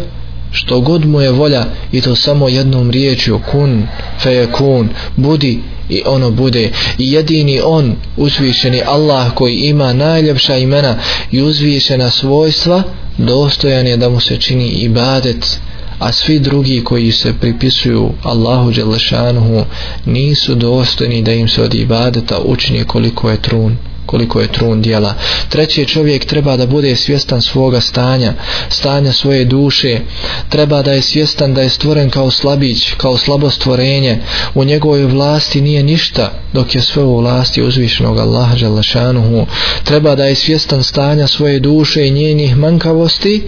što 0.53 0.81
god 0.81 1.05
mu 1.05 1.21
je 1.21 1.31
volja 1.31 1.64
i 1.92 2.01
to 2.01 2.16
samo 2.16 2.49
jednom 2.49 2.90
riječju 2.90 3.40
kun 3.51 3.87
fe 4.23 4.47
kun 4.53 4.88
budi 5.16 5.61
i 5.88 6.03
ono 6.07 6.31
bude. 6.31 6.71
I 6.99 7.12
jedini 7.12 7.61
on 7.64 7.97
uzvišeni 8.16 8.83
Allah 8.87 9.35
koji 9.35 9.55
ima 9.55 9.92
najljepša 9.92 10.57
imena 10.57 10.99
i 11.31 11.42
uzvišena 11.42 12.11
svojstva 12.11 12.83
dostojan 13.19 13.87
je 13.87 13.97
da 13.97 14.09
mu 14.09 14.21
se 14.21 14.37
čini 14.37 14.69
ibadet 14.69 15.61
a 15.98 16.12
svi 16.12 16.38
drugi 16.38 16.85
koji 16.85 17.12
se 17.12 17.35
pripisuju 17.40 18.11
Allahu 18.22 18.70
Đelešanuhu 18.70 19.64
nisu 20.04 20.54
dostojni 20.54 21.22
da 21.22 21.32
im 21.32 21.48
se 21.48 21.62
od 21.62 21.74
ibadeta 21.74 22.38
učini 22.38 22.85
koliko 22.85 23.30
je 23.30 23.42
trun 23.42 23.76
koliko 24.06 24.40
je 24.40 24.52
trun 24.52 24.82
dijela. 24.82 25.14
Treći 25.48 25.87
čovjek 25.87 26.24
treba 26.24 26.56
da 26.56 26.66
bude 26.66 26.96
svjestan 26.96 27.42
svoga 27.42 27.80
stanja, 27.80 28.32
stanja 28.68 29.12
svoje 29.12 29.44
duše. 29.44 30.00
Treba 30.48 30.82
da 30.82 30.92
je 30.92 31.02
svjestan 31.02 31.54
da 31.54 31.62
je 31.62 31.68
stvoren 31.68 32.11
kao 32.11 32.30
slabić, 32.30 32.92
kao 32.96 33.16
slabo 33.16 33.50
stvorenje. 33.50 34.18
U 34.54 34.64
njegovoj 34.64 35.04
vlasti 35.04 35.61
nije 35.61 35.82
ništa, 35.82 36.32
dok 36.52 36.74
je 36.74 36.80
sve 36.80 37.02
u 37.02 37.20
vlasti 37.20 37.62
uzvišenog 37.62 38.18
Allaha 38.18 38.56
Đalašanuhu. 38.56 39.46
Treba 39.85 40.14
da 40.14 40.24
je 40.24 40.35
svjestan 40.35 40.82
stanja 40.82 41.26
svoje 41.26 41.61
duše 41.61 42.06
i 42.06 42.11
njenih 42.11 42.56
mankavosti, 42.56 43.42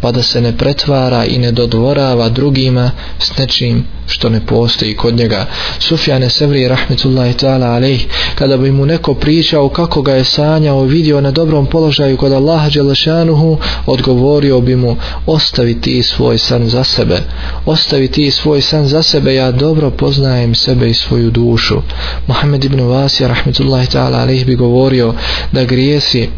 pa 0.00 0.12
da 0.12 0.22
se 0.22 0.40
ne 0.40 0.56
pretvara 0.56 1.24
i 1.24 1.38
ne 1.38 1.52
dodvorava 1.52 2.28
drugima 2.28 2.90
s 3.18 3.38
nečim 3.38 3.84
što 4.06 4.28
ne 4.28 4.46
postoji 4.46 4.96
kod 4.96 5.14
njega. 5.14 5.46
Sufjane 5.78 6.30
Sevri 6.30 6.68
rahmetullahi 6.68 7.32
ta'ala 7.32 7.66
alejh 7.66 8.00
kada 8.34 8.56
bi 8.56 8.70
mu 8.70 8.86
neko 8.86 9.14
pričao 9.14 9.68
kako 9.68 10.02
ga 10.02 10.14
je 10.14 10.24
sanjao 10.24 10.82
vidio 10.82 11.20
na 11.20 11.30
dobrom 11.30 11.66
položaju 11.66 12.16
kod 12.16 12.32
Allaha 12.32 12.70
Đelešanuhu 12.70 13.58
odgovorio 13.86 14.60
bi 14.60 14.76
mu 14.76 14.96
ostavi 15.26 15.80
ti 15.80 16.02
svoj 16.02 16.38
san 16.38 16.68
za 16.68 16.84
sebe 16.84 17.18
ostavi 17.66 18.08
ti 18.08 18.30
svoj 18.30 18.60
san 18.60 18.86
za 18.86 19.02
sebe 19.02 19.34
ja 19.34 19.50
dobro 19.50 19.90
poznajem 19.90 20.54
sebe 20.54 20.88
i 20.90 20.94
svoju 20.94 21.30
dušu 21.30 21.76
Muhammed 22.26 22.64
ibn 22.64 22.80
Vasija 22.80 23.28
rahmetullahi 23.28 23.86
ta'ala 23.86 24.20
alejh 24.20 24.46
bi 24.46 24.54
govorio 24.54 25.14
da 25.52 25.64
grijesi 25.64 26.28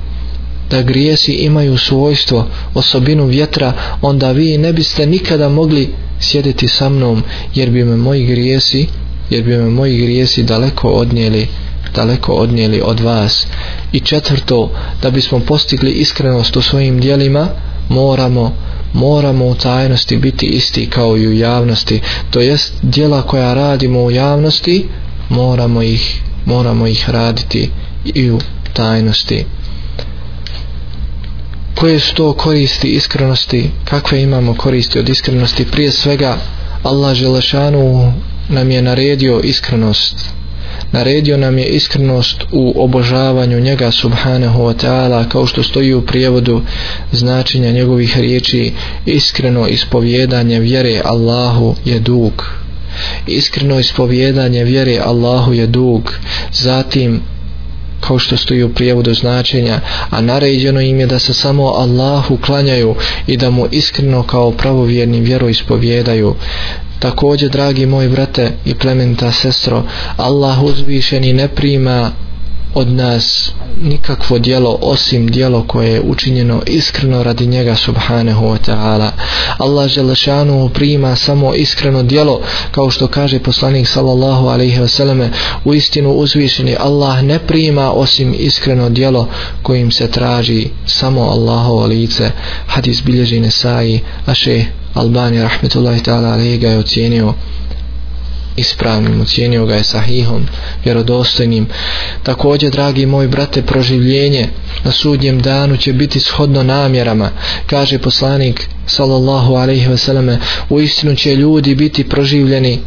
da 0.70 0.82
grijesi 0.82 1.32
imaju 1.32 1.78
svojstvo, 1.78 2.46
osobinu 2.74 3.26
vjetra, 3.26 3.72
onda 4.02 4.32
vi 4.32 4.58
ne 4.58 4.72
biste 4.72 5.06
nikada 5.06 5.48
mogli 5.48 5.88
sjediti 6.20 6.68
sa 6.68 6.88
mnom, 6.88 7.22
jer 7.54 7.70
bi 7.70 7.84
me 7.84 7.96
moji 7.96 8.26
grijesi, 8.26 8.86
jer 9.30 9.42
bi 9.44 9.56
me 9.56 9.70
moji 9.70 9.98
grijesi 9.98 10.42
daleko 10.42 10.88
odnijeli, 10.88 11.46
daleko 11.94 12.32
odnijeli 12.32 12.80
od 12.84 13.00
vas. 13.00 13.46
I 13.92 14.00
četvrto, 14.00 14.70
da 15.02 15.10
bismo 15.10 15.40
postigli 15.40 15.90
iskrenost 15.90 16.56
u 16.56 16.62
svojim 16.62 17.00
dijelima, 17.00 17.48
moramo 17.88 18.52
moramo 18.92 19.46
u 19.46 19.54
tajnosti 19.54 20.16
biti 20.16 20.46
isti 20.46 20.86
kao 20.90 21.16
i 21.16 21.28
u 21.28 21.32
javnosti 21.32 22.00
to 22.30 22.40
jest 22.40 22.72
dijela 22.82 23.22
koja 23.22 23.54
radimo 23.54 24.00
u 24.00 24.10
javnosti 24.10 24.84
moramo 25.28 25.82
ih 25.82 26.20
moramo 26.44 26.86
ih 26.86 27.10
raditi 27.10 27.70
i 28.04 28.30
u 28.30 28.40
tajnosti 28.72 29.44
koje 31.78 32.00
su 32.00 32.14
to 32.14 32.32
koristi 32.32 32.88
iskrenosti? 32.88 33.70
Kakve 33.84 34.22
imamo 34.22 34.54
koristi 34.54 34.98
od 34.98 35.08
iskrenosti? 35.08 35.64
Prije 35.64 35.90
svega 35.90 36.36
Allah 36.82 37.14
Želešanu 37.14 38.12
nam 38.48 38.70
je 38.70 38.82
naredio 38.82 39.40
iskrenost. 39.44 40.30
Naredio 40.92 41.36
nam 41.36 41.58
je 41.58 41.64
iskrenost 41.66 42.44
u 42.52 42.84
obožavanju 42.84 43.60
njega 43.60 43.90
subhanahu 43.90 44.62
wa 44.62 44.86
ta'ala 44.86 45.28
kao 45.28 45.46
što 45.46 45.62
stoji 45.62 45.94
u 45.94 46.06
prijevodu 46.06 46.62
značenja 47.12 47.72
njegovih 47.72 48.18
riječi 48.18 48.72
iskreno 49.06 49.66
ispovjedanje 49.66 50.60
vjere 50.60 51.00
Allahu 51.04 51.74
je 51.84 51.98
dug. 51.98 52.44
Iskreno 53.26 53.78
ispovjedanje 53.78 54.64
vjere 54.64 54.98
Allahu 55.04 55.52
je 55.52 55.66
dug. 55.66 56.12
Zatim 56.52 57.20
kao 58.08 58.18
što 58.18 58.36
stoji 58.36 58.62
u 58.62 58.74
prijevodu 58.74 59.14
značenja, 59.14 59.80
a 60.10 60.20
naređeno 60.20 60.80
im 60.80 61.00
je 61.00 61.06
da 61.06 61.18
se 61.18 61.34
samo 61.34 61.64
Allahu 61.64 62.36
klanjaju 62.36 62.94
i 63.26 63.36
da 63.36 63.50
mu 63.50 63.66
iskreno 63.70 64.22
kao 64.22 64.50
pravovjerni 64.50 65.20
vjeru 65.20 65.48
ispovjedaju. 65.48 66.34
Također, 66.98 67.50
dragi 67.50 67.86
moji 67.86 68.08
brate 68.08 68.52
i 68.64 68.74
plementa 68.74 69.32
sestro, 69.32 69.82
Allah 70.16 70.62
uzvišeni 70.62 71.32
ne 71.32 71.48
prima 71.48 72.10
od 72.74 72.88
nas 72.88 73.52
nikakvo 73.82 74.38
dijelo 74.38 74.78
osim 74.82 75.26
dijelo 75.26 75.64
koje 75.66 75.92
je 75.92 76.00
učinjeno 76.00 76.62
iskreno 76.66 77.22
radi 77.22 77.46
njega 77.46 77.74
subhanahu 77.74 78.46
wa 78.46 78.58
ta'ala. 78.66 79.10
Allah 79.58 79.88
želešanu 79.88 80.68
prima 80.74 81.16
samo 81.16 81.54
iskreno 81.54 82.02
dijelo 82.02 82.40
kao 82.70 82.90
što 82.90 83.06
kaže 83.06 83.38
poslanik 83.38 83.88
sallallahu 83.88 84.46
alaihi 84.46 84.80
wasallam 84.80 85.28
u 85.64 85.74
istinu 85.74 86.10
uzvišeni 86.12 86.76
Allah 86.80 87.22
ne 87.22 87.38
prima 87.38 87.92
osim 87.92 88.34
iskreno 88.38 88.88
dijelo 88.88 89.28
kojim 89.62 89.90
se 89.90 90.10
traži 90.10 90.68
samo 90.86 91.20
Allahovo 91.22 91.86
lice. 91.86 92.30
Hadis 92.66 93.02
bilježi 93.02 93.40
Nesai 93.40 94.00
a 94.26 94.34
še 94.34 94.64
Albani 94.94 95.42
rahmetullahi 95.42 96.02
ta'ala 96.02 96.32
alaihi 96.32 96.58
ga 96.58 96.68
je 96.68 96.78
ocijenio 96.78 97.34
ispravnim, 98.58 99.20
ocijenio 99.20 99.66
ga 99.66 99.74
je 99.74 99.84
sahihom, 99.84 100.46
vjerodostojnim. 100.84 101.66
Također, 102.22 102.70
dragi 102.70 103.06
moji 103.06 103.28
brate, 103.28 103.62
proživljenje 103.62 104.48
na 104.84 104.90
sudnjem 104.90 105.42
danu 105.42 105.76
će 105.76 105.92
biti 105.92 106.20
shodno 106.20 106.62
namjerama, 106.62 107.30
kaže 107.66 107.98
poslanik 107.98 108.68
sallallahu 108.86 109.54
alaihi 109.54 109.88
wasallam, 109.88 110.36
u 110.70 110.80
istinu 110.80 111.16
će 111.16 111.34
ljudi 111.34 111.74
biti 111.74 112.04
proživljeni 112.08 112.78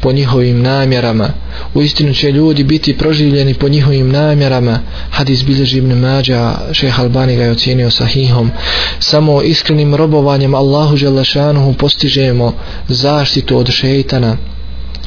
po 0.00 0.12
njihovim 0.12 0.62
namjerama. 0.62 1.28
U 1.74 1.82
istinu 1.82 2.14
će 2.14 2.32
ljudi 2.32 2.64
biti 2.64 2.98
proživljeni 2.98 3.54
po 3.54 3.68
njihovim 3.68 4.10
namjerama. 4.10 4.78
Hadis 5.10 5.44
bilježi 5.44 5.78
ibn 5.78 5.92
Mađa, 5.92 6.54
šeha 6.72 7.02
Albani 7.02 7.36
ga 7.36 7.42
je 7.44 7.50
ocijenio 7.50 7.90
sahihom. 7.90 8.50
Samo 8.98 9.42
iskrenim 9.42 9.94
robovanjem 9.94 10.54
Allahu 10.54 10.96
Želešanuhu 10.96 11.72
postižemo 11.72 12.52
zaštitu 12.88 13.58
od 13.58 13.70
šeitana 13.70 14.36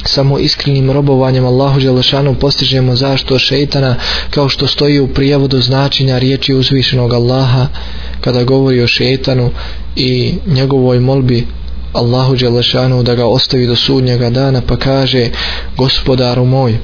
samo 0.04 0.38
iskrenim 0.38 0.90
robovanjem 0.90 1.46
Allahu 1.46 1.80
Đelešanu 1.80 2.34
postižemo 2.34 2.96
zašto 2.96 3.38
šeitana 3.38 3.94
kao 4.30 4.48
što 4.48 4.66
stoji 4.66 5.00
u 5.00 5.08
prijevodu 5.08 5.60
značenja 5.60 6.18
riječi 6.18 6.54
uzvišenog 6.54 7.12
Allaha 7.12 7.66
kada 8.20 8.44
govori 8.44 8.82
o 8.82 8.86
šeitanu 8.86 9.50
i 9.96 10.34
njegovoj 10.46 11.00
molbi 11.00 11.46
Allahu 11.92 12.36
Đelešanu 12.36 13.02
da 13.02 13.14
ga 13.14 13.26
ostavi 13.26 13.66
do 13.66 13.76
sudnjega 13.76 14.30
dana 14.30 14.62
pa 14.66 14.76
kaže 14.76 15.28
gospodaru 15.76 16.44
moj 16.44 16.78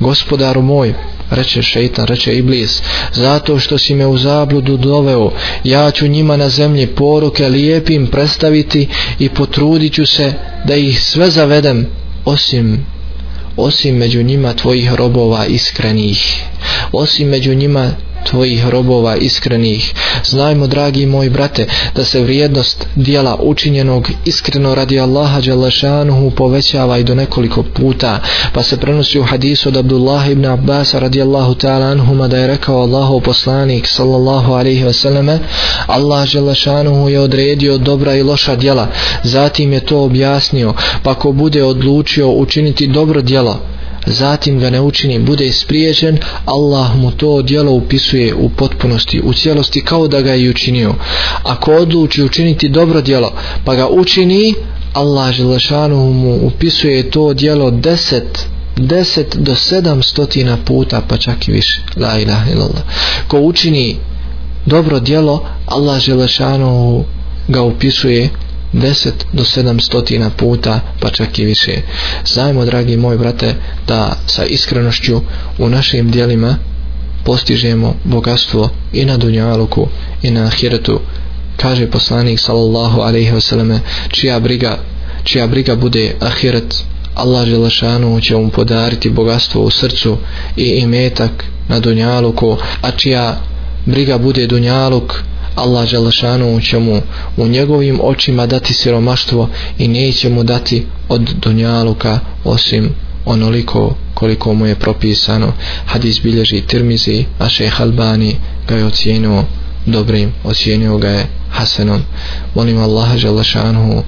gospodaru 0.00 0.62
moj 0.62 0.94
reče 1.30 1.62
šeitan, 1.62 2.06
reče 2.06 2.34
iblis 2.34 2.82
zato 3.12 3.58
što 3.58 3.78
si 3.78 3.94
me 3.94 4.06
u 4.06 4.18
zabludu 4.18 4.76
doveo 4.76 5.30
ja 5.64 5.90
ću 5.90 6.06
njima 6.06 6.36
na 6.36 6.48
zemlji 6.48 6.86
poruke 6.86 7.48
lijepim 7.48 8.06
predstaviti 8.06 8.88
i 9.18 9.28
potrudit 9.28 10.08
se 10.08 10.32
da 10.64 10.74
ih 10.74 11.02
sve 11.02 11.30
zavedem 11.30 11.86
osim 12.24 12.86
osim 13.56 13.96
među 13.96 14.22
njima 14.22 14.54
tvojih 14.54 14.94
robova 14.94 15.46
iskrenih 15.46 16.42
osim 16.92 17.28
među 17.28 17.54
njima 17.54 17.90
tvojih 18.24 18.68
robova 18.68 19.16
iskrenih. 19.16 19.94
Znajmo, 20.24 20.66
dragi 20.66 21.06
moji 21.06 21.30
brate, 21.30 21.66
da 21.94 22.04
se 22.04 22.20
vrijednost 22.20 22.86
dijela 22.96 23.38
učinjenog 23.40 24.08
iskreno 24.24 24.74
radi 24.74 25.00
Allaha 25.00 25.40
Đalešanuhu 25.40 26.30
povećava 26.30 26.98
i 26.98 27.04
do 27.04 27.14
nekoliko 27.14 27.62
puta. 27.62 28.20
Pa 28.52 28.62
se 28.62 28.76
prenosi 28.76 29.18
u 29.18 29.24
hadisu 29.24 29.68
od 29.68 29.76
Abdullah 29.76 30.30
ibn 30.30 30.46
Abbas 30.46 30.94
radijallahu 30.94 31.54
ta'ala 31.54 31.90
anhuma 31.92 32.28
da 32.28 32.36
je 32.36 32.46
rekao 32.46 32.82
Allahu 32.82 33.20
poslanik 33.20 33.86
sallallahu 33.86 34.52
alaihi 34.52 34.84
wasallam 34.84 35.38
Allah 35.86 36.32
Đalešanuhu 36.32 37.08
je 37.08 37.20
odredio 37.20 37.78
dobra 37.78 38.14
i 38.14 38.22
loša 38.22 38.56
dijela. 38.56 38.88
Zatim 39.22 39.72
je 39.72 39.80
to 39.80 40.02
objasnio. 40.02 40.74
Pa 41.02 41.14
ko 41.14 41.32
bude 41.32 41.64
odlučio 41.64 42.30
učiniti 42.30 42.86
dobro 42.86 43.22
dijelo, 43.22 43.60
zatim 44.06 44.58
ga 44.60 44.70
ne 44.70 44.80
učini, 44.80 45.18
bude 45.18 45.52
spriječen, 45.52 46.18
Allah 46.44 46.96
mu 46.96 47.10
to 47.10 47.42
djelo 47.42 47.72
upisuje 47.72 48.34
u 48.34 48.48
potpunosti, 48.48 49.20
u 49.24 49.32
cijelosti 49.32 49.84
kao 49.84 50.08
da 50.08 50.20
ga 50.20 50.32
je 50.32 50.50
učinio. 50.50 50.94
Ako 51.42 51.72
odluči 51.72 52.22
učiniti 52.22 52.68
dobro 52.68 53.00
djelo, 53.00 53.32
pa 53.64 53.74
ga 53.74 53.88
učini, 53.88 54.54
Allah 54.92 55.32
Želešanu 55.32 56.12
mu 56.12 56.46
upisuje 56.46 57.10
to 57.10 57.34
djelo 57.34 57.70
deset, 57.70 58.46
deset 58.76 59.36
do 59.36 59.54
sedam 59.54 60.02
stotina 60.02 60.56
puta, 60.64 61.02
pa 61.08 61.16
čak 61.16 61.48
i 61.48 61.52
više. 61.52 61.80
La 61.96 62.18
ilaha 62.18 62.50
illallah. 62.50 62.82
Ko 63.28 63.40
učini 63.40 63.96
dobro 64.66 65.00
djelo, 65.00 65.44
Allah 65.66 66.00
Želešanu 66.00 67.04
ga 67.48 67.62
upisuje 67.62 68.30
10 68.72 69.10
do 69.32 69.44
700 69.44 70.30
puta 70.30 70.80
pa 71.00 71.10
čak 71.10 71.38
i 71.38 71.44
više. 71.44 71.72
Znajmo 72.26 72.64
dragi 72.64 72.96
moji 72.96 73.18
brate 73.18 73.54
da 73.86 74.16
sa 74.26 74.44
iskrenošću 74.44 75.20
u 75.58 75.68
našim 75.68 76.10
dijelima 76.10 76.56
postižemo 77.24 77.94
bogatstvo 78.04 78.70
i 78.92 79.04
na 79.04 79.16
dunjaluku 79.16 79.88
i 80.22 80.30
na 80.30 80.44
ahiretu 80.44 81.00
kaže 81.56 81.90
poslanik 81.90 82.40
sallallahu 82.40 83.00
alaihi 83.00 83.32
vseleme, 83.36 83.80
čija 84.08 84.40
briga 84.40 84.78
čija 85.24 85.46
briga 85.46 85.76
bude 85.76 86.14
ahiret 86.20 86.84
Allah 87.14 87.46
Želešanu 87.46 88.20
će 88.20 88.36
mu 88.36 88.50
podariti 88.50 89.10
bogatstvo 89.10 89.62
u 89.62 89.70
srcu 89.70 90.16
i 90.56 90.64
imetak 90.64 91.44
na 91.68 91.80
dunjaluku 91.80 92.56
a 92.82 92.90
čija 92.90 93.40
briga 93.86 94.18
bude 94.18 94.46
dunjaluk 94.46 95.22
Allah 95.54 95.88
Želešanu 95.88 96.60
će 96.60 96.78
mu 96.78 97.02
u 97.36 97.48
njegovim 97.48 98.00
očima 98.02 98.46
dati 98.46 98.74
siromaštvo 98.74 99.48
i 99.78 99.88
neće 99.88 100.28
mu 100.28 100.44
dati 100.44 100.86
od 101.08 101.20
dunjaluka 101.20 102.18
osim 102.44 102.94
onoliko 103.24 103.94
koliko 104.14 104.54
mu 104.54 104.66
je 104.66 104.74
propisano. 104.74 105.52
Hadis 105.86 106.22
bilježi 106.22 106.60
Tirmizi 106.60 107.24
a 107.38 107.48
šeh 107.48 107.80
Albani 107.80 108.36
ga 108.68 108.76
je 108.76 108.84
ocijenio 108.84 109.44
dobrim 109.86 110.32
ocijenio 110.44 110.98
ga 110.98 111.08
je 111.08 111.26
Hasanom. 111.50 112.02
Molim 112.54 112.78
Allaha 112.78 113.16
Želešanu 113.16 114.02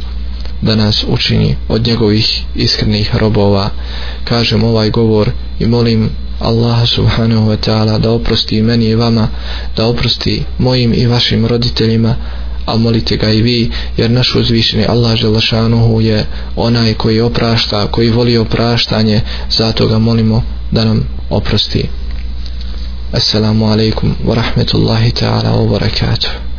da 0.62 0.76
nas 0.76 1.05
učini 1.09 1.57
od 1.68 1.86
njegovih 1.86 2.42
iskrenih 2.55 3.16
robova. 3.16 3.70
Kažem 4.24 4.64
ovaj 4.64 4.90
govor 4.90 5.30
i 5.59 5.66
molim 5.66 6.11
Allah 6.41 6.87
subhanahu 6.87 7.49
wa 7.49 7.57
ta'ala 7.57 7.99
da 7.99 8.11
oprosti 8.11 8.62
meni 8.62 8.87
i 8.87 8.95
vama 8.95 9.28
da 9.76 9.87
oprosti 9.87 10.45
mojim 10.59 10.95
i 10.95 11.07
vašim 11.07 11.47
roditeljima 11.47 12.16
a 12.66 12.76
molite 12.76 13.16
ga 13.16 13.30
i 13.30 13.43
vi 13.43 13.70
jer 13.97 14.11
naš 14.11 14.35
uzvišeni 14.35 14.87
Allah 14.87 15.16
Želešanuhu 15.16 16.01
je 16.01 16.26
onaj 16.57 16.95
koji 16.95 17.20
oprašta 17.20 17.87
koji 17.87 18.11
voli 18.11 18.37
opraštanje 18.37 19.20
zato 19.51 19.87
ga 19.87 19.99
molimo 19.99 20.43
da 20.70 20.85
nam 20.85 21.09
oprosti. 21.30 21.89
Assalamu 23.12 23.66
alaikum 23.66 24.14
wa 24.26 24.35
rahmetullahi 24.35 25.11
ta'ala 25.11 25.51
wa 25.53 25.68
barakatuh. 25.70 26.53